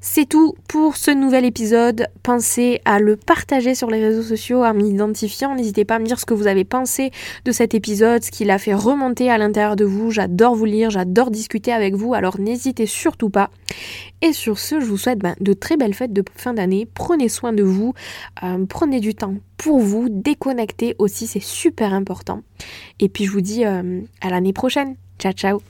C'est 0.05 0.29
tout 0.29 0.57
pour 0.67 0.97
ce 0.97 1.13
nouvel 1.13 1.45
épisode. 1.45 2.09
Pensez 2.25 2.81
à 2.85 2.99
le 2.99 3.15
partager 3.15 3.77
sur 3.77 3.89
les 3.89 4.05
réseaux 4.05 4.25
sociaux 4.25 4.65
en 4.65 4.75
m'identifiant. 4.75 5.55
N'hésitez 5.55 5.85
pas 5.85 5.95
à 5.95 5.99
me 6.01 6.05
dire 6.05 6.19
ce 6.19 6.27
que 6.27 6.35
vous 6.35 6.49
avez 6.49 6.65
pensé 6.65 7.13
de 7.45 7.53
cet 7.53 7.73
épisode, 7.73 8.25
ce 8.25 8.33
qui 8.33 8.45
l'a 8.45 8.59
fait 8.59 8.75
remonter 8.75 9.31
à 9.31 9.39
l'intérieur 9.39 9.77
de 9.77 9.85
vous. 9.85 10.11
J'adore 10.11 10.57
vous 10.57 10.65
lire, 10.65 10.91
j'adore 10.91 11.31
discuter 11.31 11.73
avec 11.73 11.95
vous, 11.95 12.15
alors 12.15 12.41
n'hésitez 12.41 12.87
surtout 12.87 13.31
pas. 13.31 13.51
Et 14.23 14.33
sur 14.33 14.59
ce, 14.59 14.81
je 14.81 14.87
vous 14.87 14.99
souhaite 14.99 15.21
ben, 15.21 15.37
de 15.41 15.53
très 15.53 15.77
belles 15.77 15.95
fêtes 15.95 16.13
de 16.13 16.25
fin 16.35 16.53
d'année. 16.53 16.89
Prenez 16.93 17.29
soin 17.29 17.53
de 17.53 17.63
vous, 17.63 17.95
euh, 18.43 18.67
prenez 18.69 18.99
du 18.99 19.15
temps 19.15 19.37
pour 19.57 19.79
vous, 19.79 20.09
déconnectez 20.11 20.97
aussi, 20.99 21.29
c'est 21.29 21.39
super 21.39 21.95
important. 21.95 22.43
Et 22.99 23.09
puis 23.09 23.25
je 23.25 23.31
vous 23.31 23.41
dis 23.41 23.65
euh, 23.65 24.01
à 24.21 24.31
l'année 24.31 24.53
prochaine. 24.53 24.97
Ciao 25.21 25.33
ciao 25.33 25.63